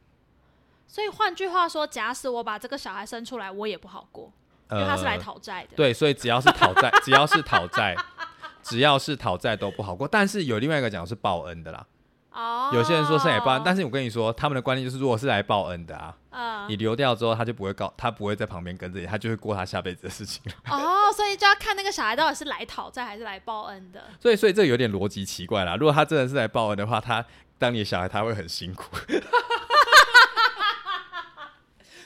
[0.87, 4.31] 所以换句话说，假使我把这个小孩生出来，我也不好过，
[4.71, 5.69] 因为他是来讨债的。
[5.71, 7.95] 呃对，所以只要是讨债， 只要是讨债，
[8.61, 10.07] 只要是讨债都不好过。
[10.07, 11.87] 但是有另外一个讲是报恩的啦，
[12.31, 20.53] 哦，有些人说是来报恩，但是我跟你说，他们的观念就是，如果是来报恩的啊，嗯你流掉之后，他就不会告，他不会在旁边跟着你，他就会过他下辈子的事情了。
[20.73, 24.01] 哦，所以就要看那个小孩到底是来讨债还是来报恩的。
[24.19, 25.75] 所以，所以这有点逻辑奇怪啦。
[25.75, 27.25] 如果他真的是来报恩的话，他
[27.57, 28.95] 当你的小孩，他会很辛苦。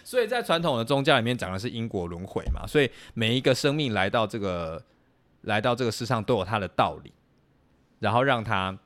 [0.03, 4.81] 所以在传统的宗教里面讲的是因果轮回嘛，所以每一个生命来到这个
[5.41, 7.11] 来到这个世上都有它的道理，
[7.99, 8.77] 然后让他，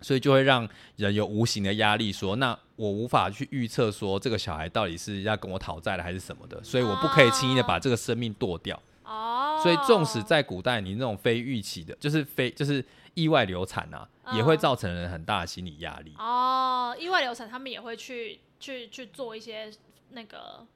[0.00, 8.80] 所以就会让人有无形的压力说，那我无法去预测说这个小孩到底是要跟我讨债了还是什么的，所以我不可以轻易的把这个生命剁掉。
[9.04, 12.84] 哦，所以，纵使在古代，你那种非预期的，就是非就是
[13.14, 16.12] 意外流产啊，嗯也会造成人很大的心理压力。
[16.18, 19.72] 哦，意外流产，他们也会去去去做一些
[20.10, 20.66] 那个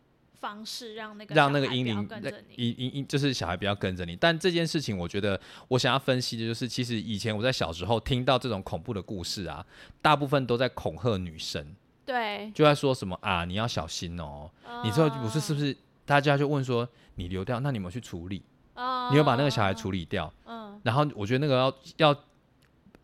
[0.43, 2.55] 方式，让那个让那个小孩不要婴灵跟着你。
[2.57, 9.65] 婴婴婴就是小孩不要跟着你，但这件事情，我觉得我想要分析的就是，其实以前我在小时候听到这种恐怖的故事啊，
[10.03, 11.65] 大部分都在恐吓女生，
[12.05, 14.51] 对，就在说什么啊，你要小心哦。
[14.83, 18.43] 你之后不是是不是大家就问说你流掉，那你们去处理？
[18.75, 20.33] 嗯你有把那个小孩处理掉？
[20.47, 22.15] 嗯，然后我觉得那个要要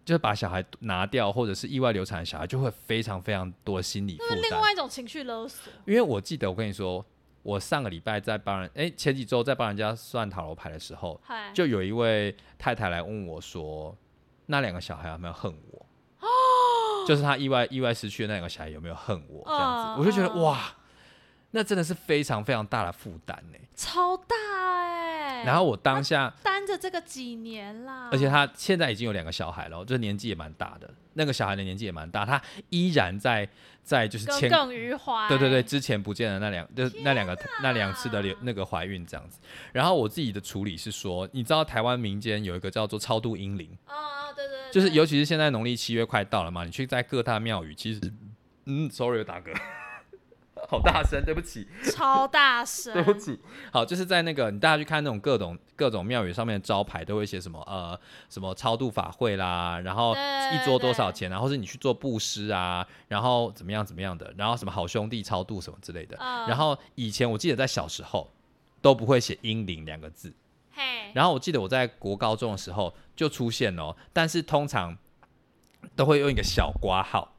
[0.03, 4.61] 就是把小孩拿掉，或者是意外流产的小孩，就会非常非常多的心理负那是另担。
[4.63, 5.71] 外一种情绪勒索。
[5.87, 7.05] 因为我记得我跟你说，
[7.43, 11.21] 我上个礼拜在帮人，哎、前几周在帮人家算塔罗牌的时候，
[11.55, 13.97] 就有一位太太来问我说，
[14.47, 15.87] 那两个小孩有没有恨我？
[17.07, 19.43] 就是他意外意外失去的那两个小孩有没有恨我？
[19.47, 20.61] 这样子，嗯我就觉得嗯哇，
[21.51, 23.59] 那真的是非常非常大的负担呢。
[23.75, 26.33] 超大哎、然后我当下。
[26.43, 30.93] 担着这个几年啦，而且他现在已经有两个小孩了，就是年纪也蛮大的。
[31.15, 32.41] 那个小孩的年纪也蛮大，他
[32.71, 33.49] 依然在
[33.83, 35.29] 在就是牵，耿耿于怀。
[35.29, 39.39] 对对对，，之前不见的那两，就是那两个那两次的流那个怀孕这样子。
[39.73, 48.01] 然后我自己的处理是说，你知道台湾民间有一个叫做超度婴灵，哦、对对对，就是尤其是现在农历七月快到了嘛，你去在各大庙宇，其实
[48.67, 49.55] 嗯，sorry 打嗝，
[50.71, 51.67] 好大声，对不起。
[51.91, 53.41] 超大声，对不起，
[53.73, 57.99] 好，就是在那个你大家去看那种各种各种庙宇上面的招牌，都会写什么呃
[58.29, 66.19] 什么超度法会啦，然后一桌多少钱然后是你去做布施啊，然后怎么样怎么样的，然后什么好兄弟超度什么之类的。
[66.21, 66.47] 嗯。
[66.47, 68.31] 然后以前我记得在小时候
[68.83, 70.35] 都不会写阴灵两个字，
[70.75, 70.83] 嘿，
[71.15, 74.99] 然后我记得我在国高中的时候就出现了哦，但是通常
[75.97, 77.23] 都会用一个小挂号。
[77.23, 77.38] 哦，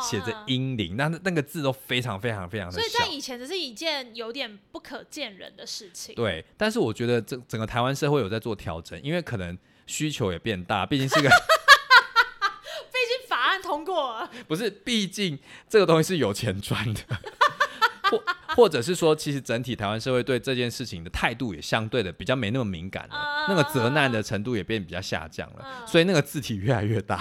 [0.00, 3.08] 写着嗯阴灵，那那个字都非常非常非常的小所以在。
[3.08, 6.14] 以前只是一件有点不可见人的事情。
[6.14, 15.38] 对，但是我觉得整整个台湾社会有在做调整，因为可能需求也变大，毕竟是个 毕竟法案通过了， 不是，毕竟
[15.68, 17.00] 这个东西是有钱赚的，
[18.10, 18.22] 或
[18.54, 27.20] 或者是说，其实整体台湾社会对这件事情的态度也相对的比较没那么敏感了，啊那个责难的程度也变比较下降了，嗯所以那个字体越来越大。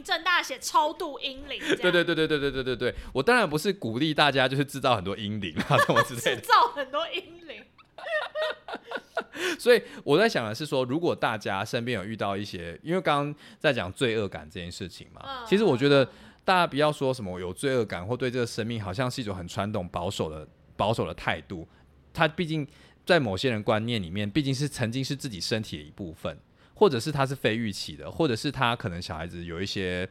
[0.00, 7.64] 正大写超度英灵，对对对对对对对对对，我当然不是鼓励大家就是制造很多阴灵啊什么之类制，造很多阴灵。
[9.58, 16.08] 所以我在想的是说，如果大家身边有遇到一些，因为刚刚在讲罪恶感这件事情嘛，嗯其实我觉得
[16.44, 21.66] 大家不要说什么有罪恶感或对这个生命好像是一种很传统保守的保守的态度，
[22.12, 22.66] 它毕竟
[23.04, 26.38] 在某些人观念里面，毕竟是曾经是自己身体的一部分。
[26.82, 30.08] 或者是他是非预期的，或者是他可能小孩子有一些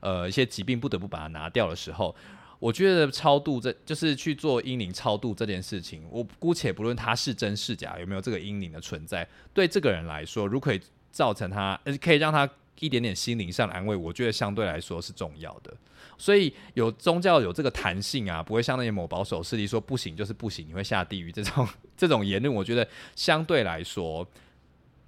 [0.00, 2.16] 呃一些疾病不得不把它拿掉的时候，
[2.58, 10.80] 我觉得超度这就是去做阴灵超度这件事情，我姑且不论它是真是假，有没有这个阴灵的存在，对这个人来说，如果可以
[11.12, 12.48] 造成他，可以让他
[12.80, 15.74] 一点点心灵上的安慰，我觉得相对来说是重要的。
[16.16, 21.68] 所以有宗教有这个弹性啊，不会像那些某保守势力说不行就是不行，你会下地狱这种
[21.98, 24.26] 这种言论，我觉得相对来说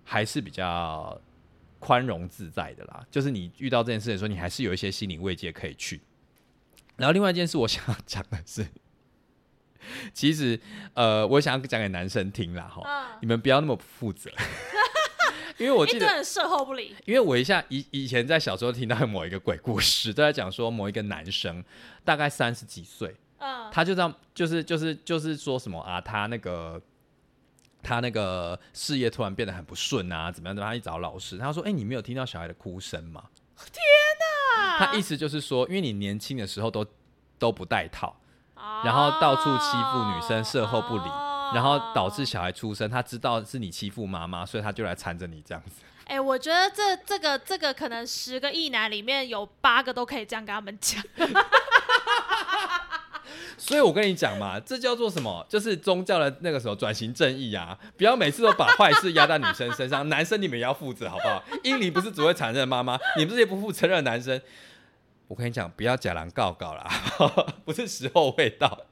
[0.07, 1.21] 还是比较
[1.79, 3.05] 宽容自在的啦。
[3.11, 6.01] 就是你遇到这件事的时候，你还是有一些心理慰藉可以去。
[6.97, 8.67] 然后另外一件事，我想要讲的是，
[10.15, 10.59] 其实
[10.95, 14.31] 呃，我想要讲给男生听啦，哈，嗯，你们不要那么不负责，
[15.59, 16.97] 因为我记得，事后不理。
[17.05, 21.63] 因为我一下以以前在小时候听到某一个鬼故事，都在讲说某一个男生
[22.03, 26.81] 大概三十几岁，嗯，他就这样，就是就是就是说什么啊，他那个
[27.87, 30.61] 他那个事业突然变得很不顺啊，怎么样的？
[30.61, 33.22] 他一找老师，他说：“哎、你没有听到小孩的哭声吗？”
[33.72, 33.80] 天
[34.59, 34.78] 哪！
[34.78, 36.84] 他意思就是说，因为你年轻的时候都
[37.39, 38.16] 都不戴套，
[38.84, 45.82] 然后到处欺负女生事后不理哦然后导致小孩出生，他知道是你欺负妈妈，所以他就来缠着你这样子。
[46.07, 51.01] 哎、我觉得这这个这个可能十个异男里面有八个都可以这样跟他们讲。
[53.59, 55.45] 所以我跟你讲嘛，这叫做什么？
[55.49, 57.79] 就是宗教的那个时候转型正义啊！
[57.97, 61.43] 不要每次都把坏事压在女生身上， 男生你们也要负责好不好？
[61.65, 64.41] 英里不是只会缠着妈妈，你们这些不负责任的男生，
[65.29, 66.87] 我跟你讲，不要假狼告告啦，
[67.65, 68.87] 不是时候未到，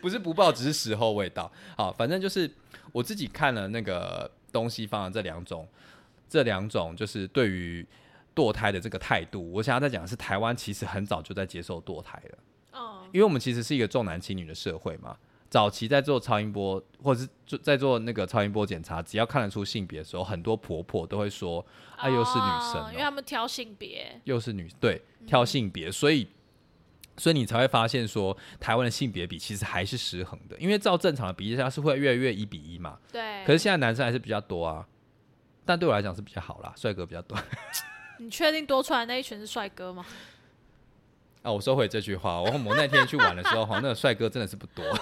[0.00, 1.50] 不是不报，只是时候未到。
[1.76, 2.50] 好，反正就是
[2.92, 5.68] 我自己看了那个东西方的这两种，
[6.28, 7.84] 这两种就是对于
[8.34, 12.38] 堕胎的这个态度，我想要再讲的是，台湾其实很早就在接受堕胎了。
[13.14, 15.16] 嗯，因为我们其实是一个重男轻女的社会嘛。
[15.48, 21.64] 早期在做超音波，或者是做在做那个超音波检查，只要看得出性别的时候，很多婆婆都会说
[21.96, 24.20] ：“啊，又是女生、哦因为哦，他们挑性别。
[24.24, 26.26] 又是女，对，挑性别。”所以，
[27.16, 32.98] 所以你才会发现说，台湾的性别比其实还是失衡的，因为照正常的比例下是会越来越一比一嘛。
[33.12, 34.84] 对，可是现在男生还是比较多啊，
[35.64, 37.38] 但对我来讲是比较好啦，帅哥比较多。
[38.18, 40.04] 你确定多出来那一群是帅哥吗？
[41.44, 42.40] 啊，我收回这句话。
[42.40, 44.82] 我我那天去玩的时候，哈，那个帅哥真的是不多。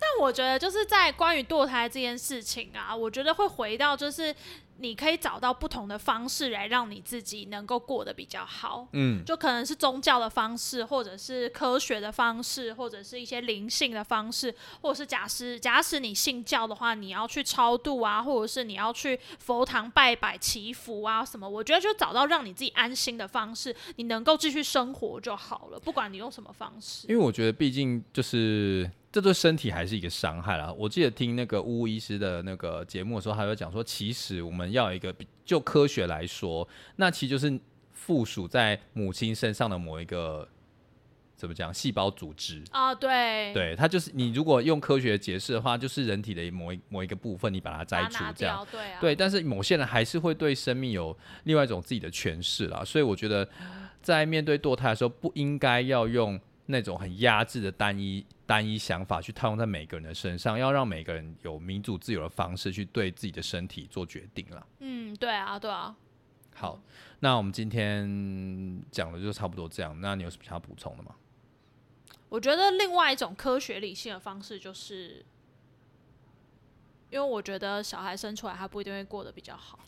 [0.00, 4.34] 但我觉得就是在关于堕胎这件事情啊，我觉得会回到就是
[4.80, 8.88] 你可以找到不同的方式来让你自己能够过得比较好。
[8.92, 27.06] 嗯，就可能是宗教的方式，或者是科学的方式，或者是一些灵性的方式，或者是假使假使你信教的话，你要去超度啊，或者是你要去佛堂拜拜祈福啊什么，我觉得就找到让你自己安心的方式，你能够继续生活就好了，不管你用什么方式。
[27.08, 30.72] 因为我觉得，毕竟就是这对身体还是一个伤害啦。
[30.78, 36.66] 我记得听那个巫医师的那个节目的时候，他有讲说，其实我们要有一个比就科学来说，
[36.96, 37.58] 那其实就是
[37.92, 40.48] 附属在母亲身上的某一个
[41.36, 42.62] 怎么讲细胞组织。
[42.70, 48.66] 啊，对，对，它就是你如果用科学解释的话，就是人体的某一某一个部分，你把它摘除这样。
[48.70, 53.48] 对啊，对，但是某些人还是会对生命有另外一种自己的诠释啦，所以我觉得
[54.02, 64.66] 在面对堕胎的时候，不应该要用那种很压制的单一单一想法去套用在每个人的身上，要让每个人有民主自由的方式去对自己的身体做决定了。
[64.80, 65.94] 嗯，对啊，对啊。
[66.56, 66.80] 好，
[67.20, 71.14] 那我们今天讲的就差不多这样，那你有什么想要补充的吗？
[72.28, 75.24] 我觉得另外一种科学理性的方式就是。
[77.10, 79.80] 因为我觉得小孩生出来，他不一定会过得比较好。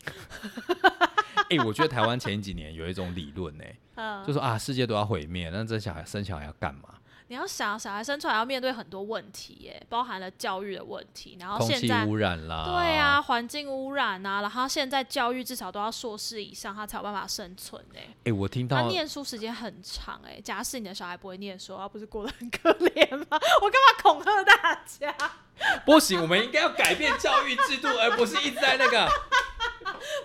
[1.49, 3.63] 哎、我觉得台湾前几年有一种理论呢、
[3.95, 6.99] 嗯，就说啊，世界都要毁灭，那这小孩生小孩要干嘛？
[7.33, 18.15] 你要想，小孩生出来要面对很多问题，耶，包含了教育的问题，然后现在污染啦，对啊，环境污染啊，然后现在教育至少都要硕士以上，他才有办法生存哎。
[18.25, 23.25] 哎、我听他念书时间很长哎，假使你的小孩不会念书，他不是过得很可怜吗？
[23.63, 25.15] 我干嘛恐吓大家？
[25.85, 29.07] 不行，我们应该要改变教育制度，而不是一直在那个。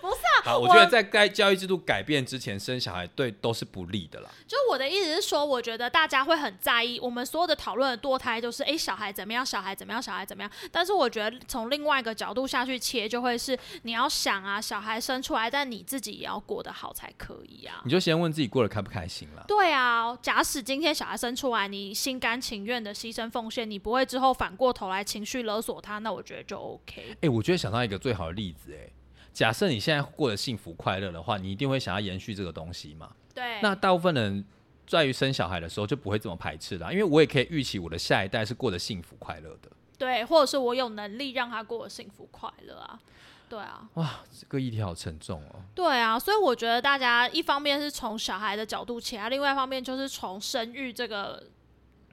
[0.01, 4.31] 不是啊，好，我觉得在该教育制度改变之前，生小孩对都是不利的啦。
[4.47, 10.51] 就我的意思是说，我觉得大家会很在意我们所有的讨论的堕胎，就是诶，小孩怎么样，小孩怎么样，小孩怎么样。
[10.73, 17.81] 但是我觉得从另外一个角度下去切，就会是你要想啊，小孩生出来，但你自己也要过得好才可以啊。
[17.85, 19.45] 你就先问自己过得开不开心啦。
[19.47, 27.17] 对啊，假使今天小孩生出来，你心甘情愿的牺牲奉献，你不会之后反过头来情绪勒索他，那我觉得就 OK。
[27.23, 28.89] 哎、我觉得想到一个最好的例子、哎，
[29.33, 33.11] 假设你现在过得幸福快乐的话，你一定会想要延续这个东西嘛。
[33.35, 34.45] 对，那大部分人
[34.87, 39.69] 在于生小孩的时候就不会这么排斥啦，因为我也可以预期我的下一代是过得幸福快乐的。
[39.99, 43.01] 对，或者是我有能力让他过得幸福快乐啊。
[43.49, 45.63] 对啊，哇，这个议题好沉重哦。
[45.75, 51.43] 对啊，所以我觉得大家一方面是从小孩的角度切啊，另外一方面就是从生育这个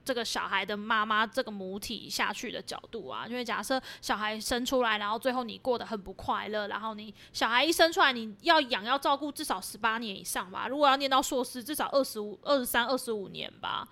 [0.05, 3.25] 这个小孩的妈妈这个母体下去的角度啊。
[3.27, 13.85] 因为假设小孩生出来，然后最后你过得很不快乐，然后你小孩一生出来，你要养要照顾至少十八年以上吧，如果要念到硕士，至少二十五、二十三、二十五年吧。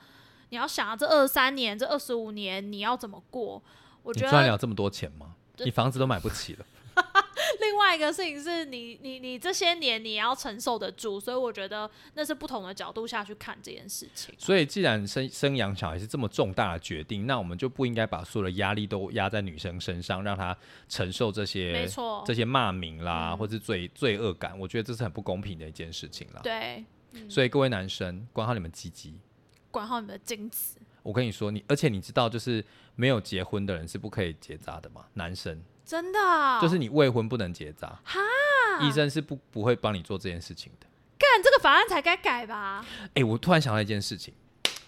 [0.49, 3.59] 你要想啊，这二十三年、这二十五年你要怎么过？
[4.03, 5.33] 我觉得赚了这么多钱吗？
[5.57, 6.65] 你房子都买不起了。
[7.61, 14.33] 另外一个事情是你你你这些年你也要承受得住，所以我觉得那是不同的角度下去看这件事情。
[14.37, 20.55] 所以，既然生生养小孩是这么重大的决定，那我们就不应该把所有的压力都压在女生身上，让她
[20.87, 24.57] 承受这些没错这些骂名啦，嗯或是罪罪恶感。
[24.59, 26.41] 我觉得这是很不公平的一件事情啦。
[26.43, 26.83] 对，
[27.29, 29.19] 所以各位男生，管好你们鸡鸡。
[29.71, 30.77] 管好你们的精子。
[31.01, 32.63] 我跟你说，你而且你知道，就是
[32.95, 35.05] 没有结婚的人是不可以结扎的嘛？
[35.15, 38.19] 男生真的啊、就是你未婚不能结扎，哈，
[38.81, 40.87] 医生是不不会帮你做这件事情的。
[41.17, 42.85] 干这个法案才该改吧？
[43.13, 44.33] 哎、我突然想到一件事情，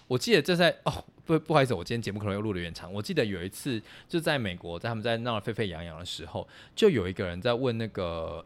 [0.06, 2.92] 我记得这在哦，不不好意思，我今天节目可能又录的有点长。
[2.92, 8.44] 我记得有一次就在美国，在他们在闹得沸沸扬扬的时候，就有一个人在问那个，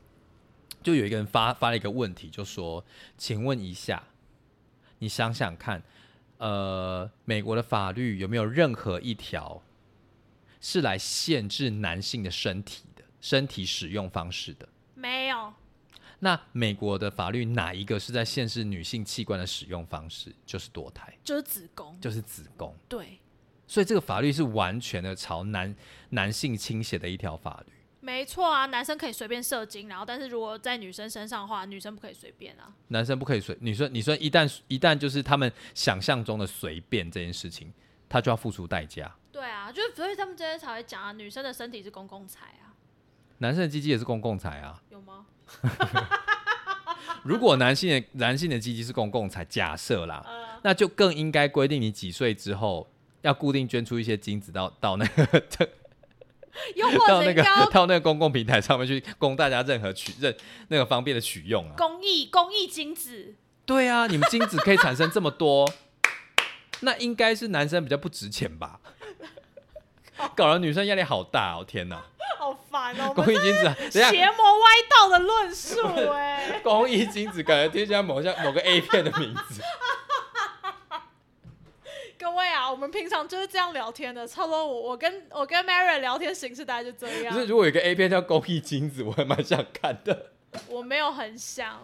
[0.82, 2.84] 就有一个人发发了一个问题，就说
[3.18, 4.02] ：“请问一下，
[4.98, 5.82] 你想想看，
[6.38, 9.62] 呃，美国的法律有没有任何一条
[10.62, 15.52] 是来限制男性的身体的身体使用方式的？”没有，
[16.20, 20.32] 那美国的法律哪一个是在限制女性器官的使用方式？
[20.46, 21.98] 就是堕胎，就是子宫。
[22.00, 22.74] 就是子宫。
[22.88, 23.18] 对，
[23.66, 25.74] 所以这个法律是完全的朝男
[26.10, 27.72] 男性倾斜的一条法律。
[27.98, 32.72] 没错啊，男生可以随便射精，然后但是如果在女生身上的话，女生不可以随便啊。
[32.88, 37.72] 男生不可以随女生，女生一旦一旦就是他们想象中的随便这件事情，
[38.08, 39.12] 他就要付出代价。
[39.42, 42.70] 对啊，就是所以他们这些才会讲啊，女生的身体是公共财啊，
[43.38, 44.80] 男生的鸡鸡也是公共财啊。
[44.88, 45.26] 有吗？
[47.26, 52.88] 如果男性的男性的鸡鸡是公共财，假设啦，呃那就更应该规定你几岁之后
[53.22, 55.44] 要固定捐出一些精子到到那个
[56.76, 60.32] 又或到那个该要 到那个公共平台上面去供大家任何取任
[60.68, 61.74] 那个方便的取用啊。
[61.76, 63.34] 公益公益精子。
[63.66, 65.68] 对啊，你们精子可以产生这么多，
[66.82, 68.78] 那应该是男生比较不值钱吧？
[70.36, 71.64] 搞得女生压力好大哦！
[71.66, 72.02] 天哪，
[72.38, 73.12] 好烦哦！
[73.16, 75.80] 公益精子啊，等下，邪魔歪道的论述
[76.12, 79.62] 哎、 公益精子感觉听起来某像某个 A 片的名字。
[82.18, 90.30] 各位啊，我们平常就是这样聊天的，差不多我我跟我跟 Mary 聊天形式大概就这样可是，如果有一个 A 片叫公益精子，我还蛮想看的。
[90.68, 91.80] 我没有很想，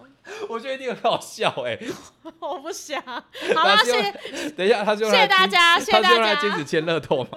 [0.49, 1.77] 我觉得一定很好笑哎、
[2.39, 3.03] 我不想。
[3.03, 7.31] 好了，谢谢等一下，他是用谢谢大家谢谢大家精子签乐透吗？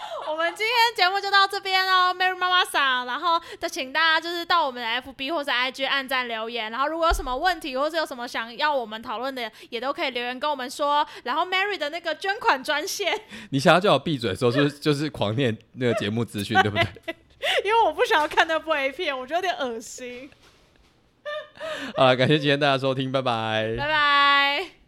[0.30, 11.06] 我们今天节目就到这边哦，Mary 妈妈桑，然后再请大家就是到我们的 FB 或者 IG 按赞留言，然后如果有什么问题或者有什么想要我们讨论的，也都可以留言跟我们说。
[11.24, 13.20] 然后 Mary 的那个捐款专线，
[13.50, 16.86] 你想要叫我闭嘴的时候，就是 就是狂念那个节目资讯，对不对？
[17.64, 20.30] 因为我不想要看那部 A 片，我觉得有点恶心。
[21.96, 24.79] 好了，感谢今天大家收听，拜拜拜拜。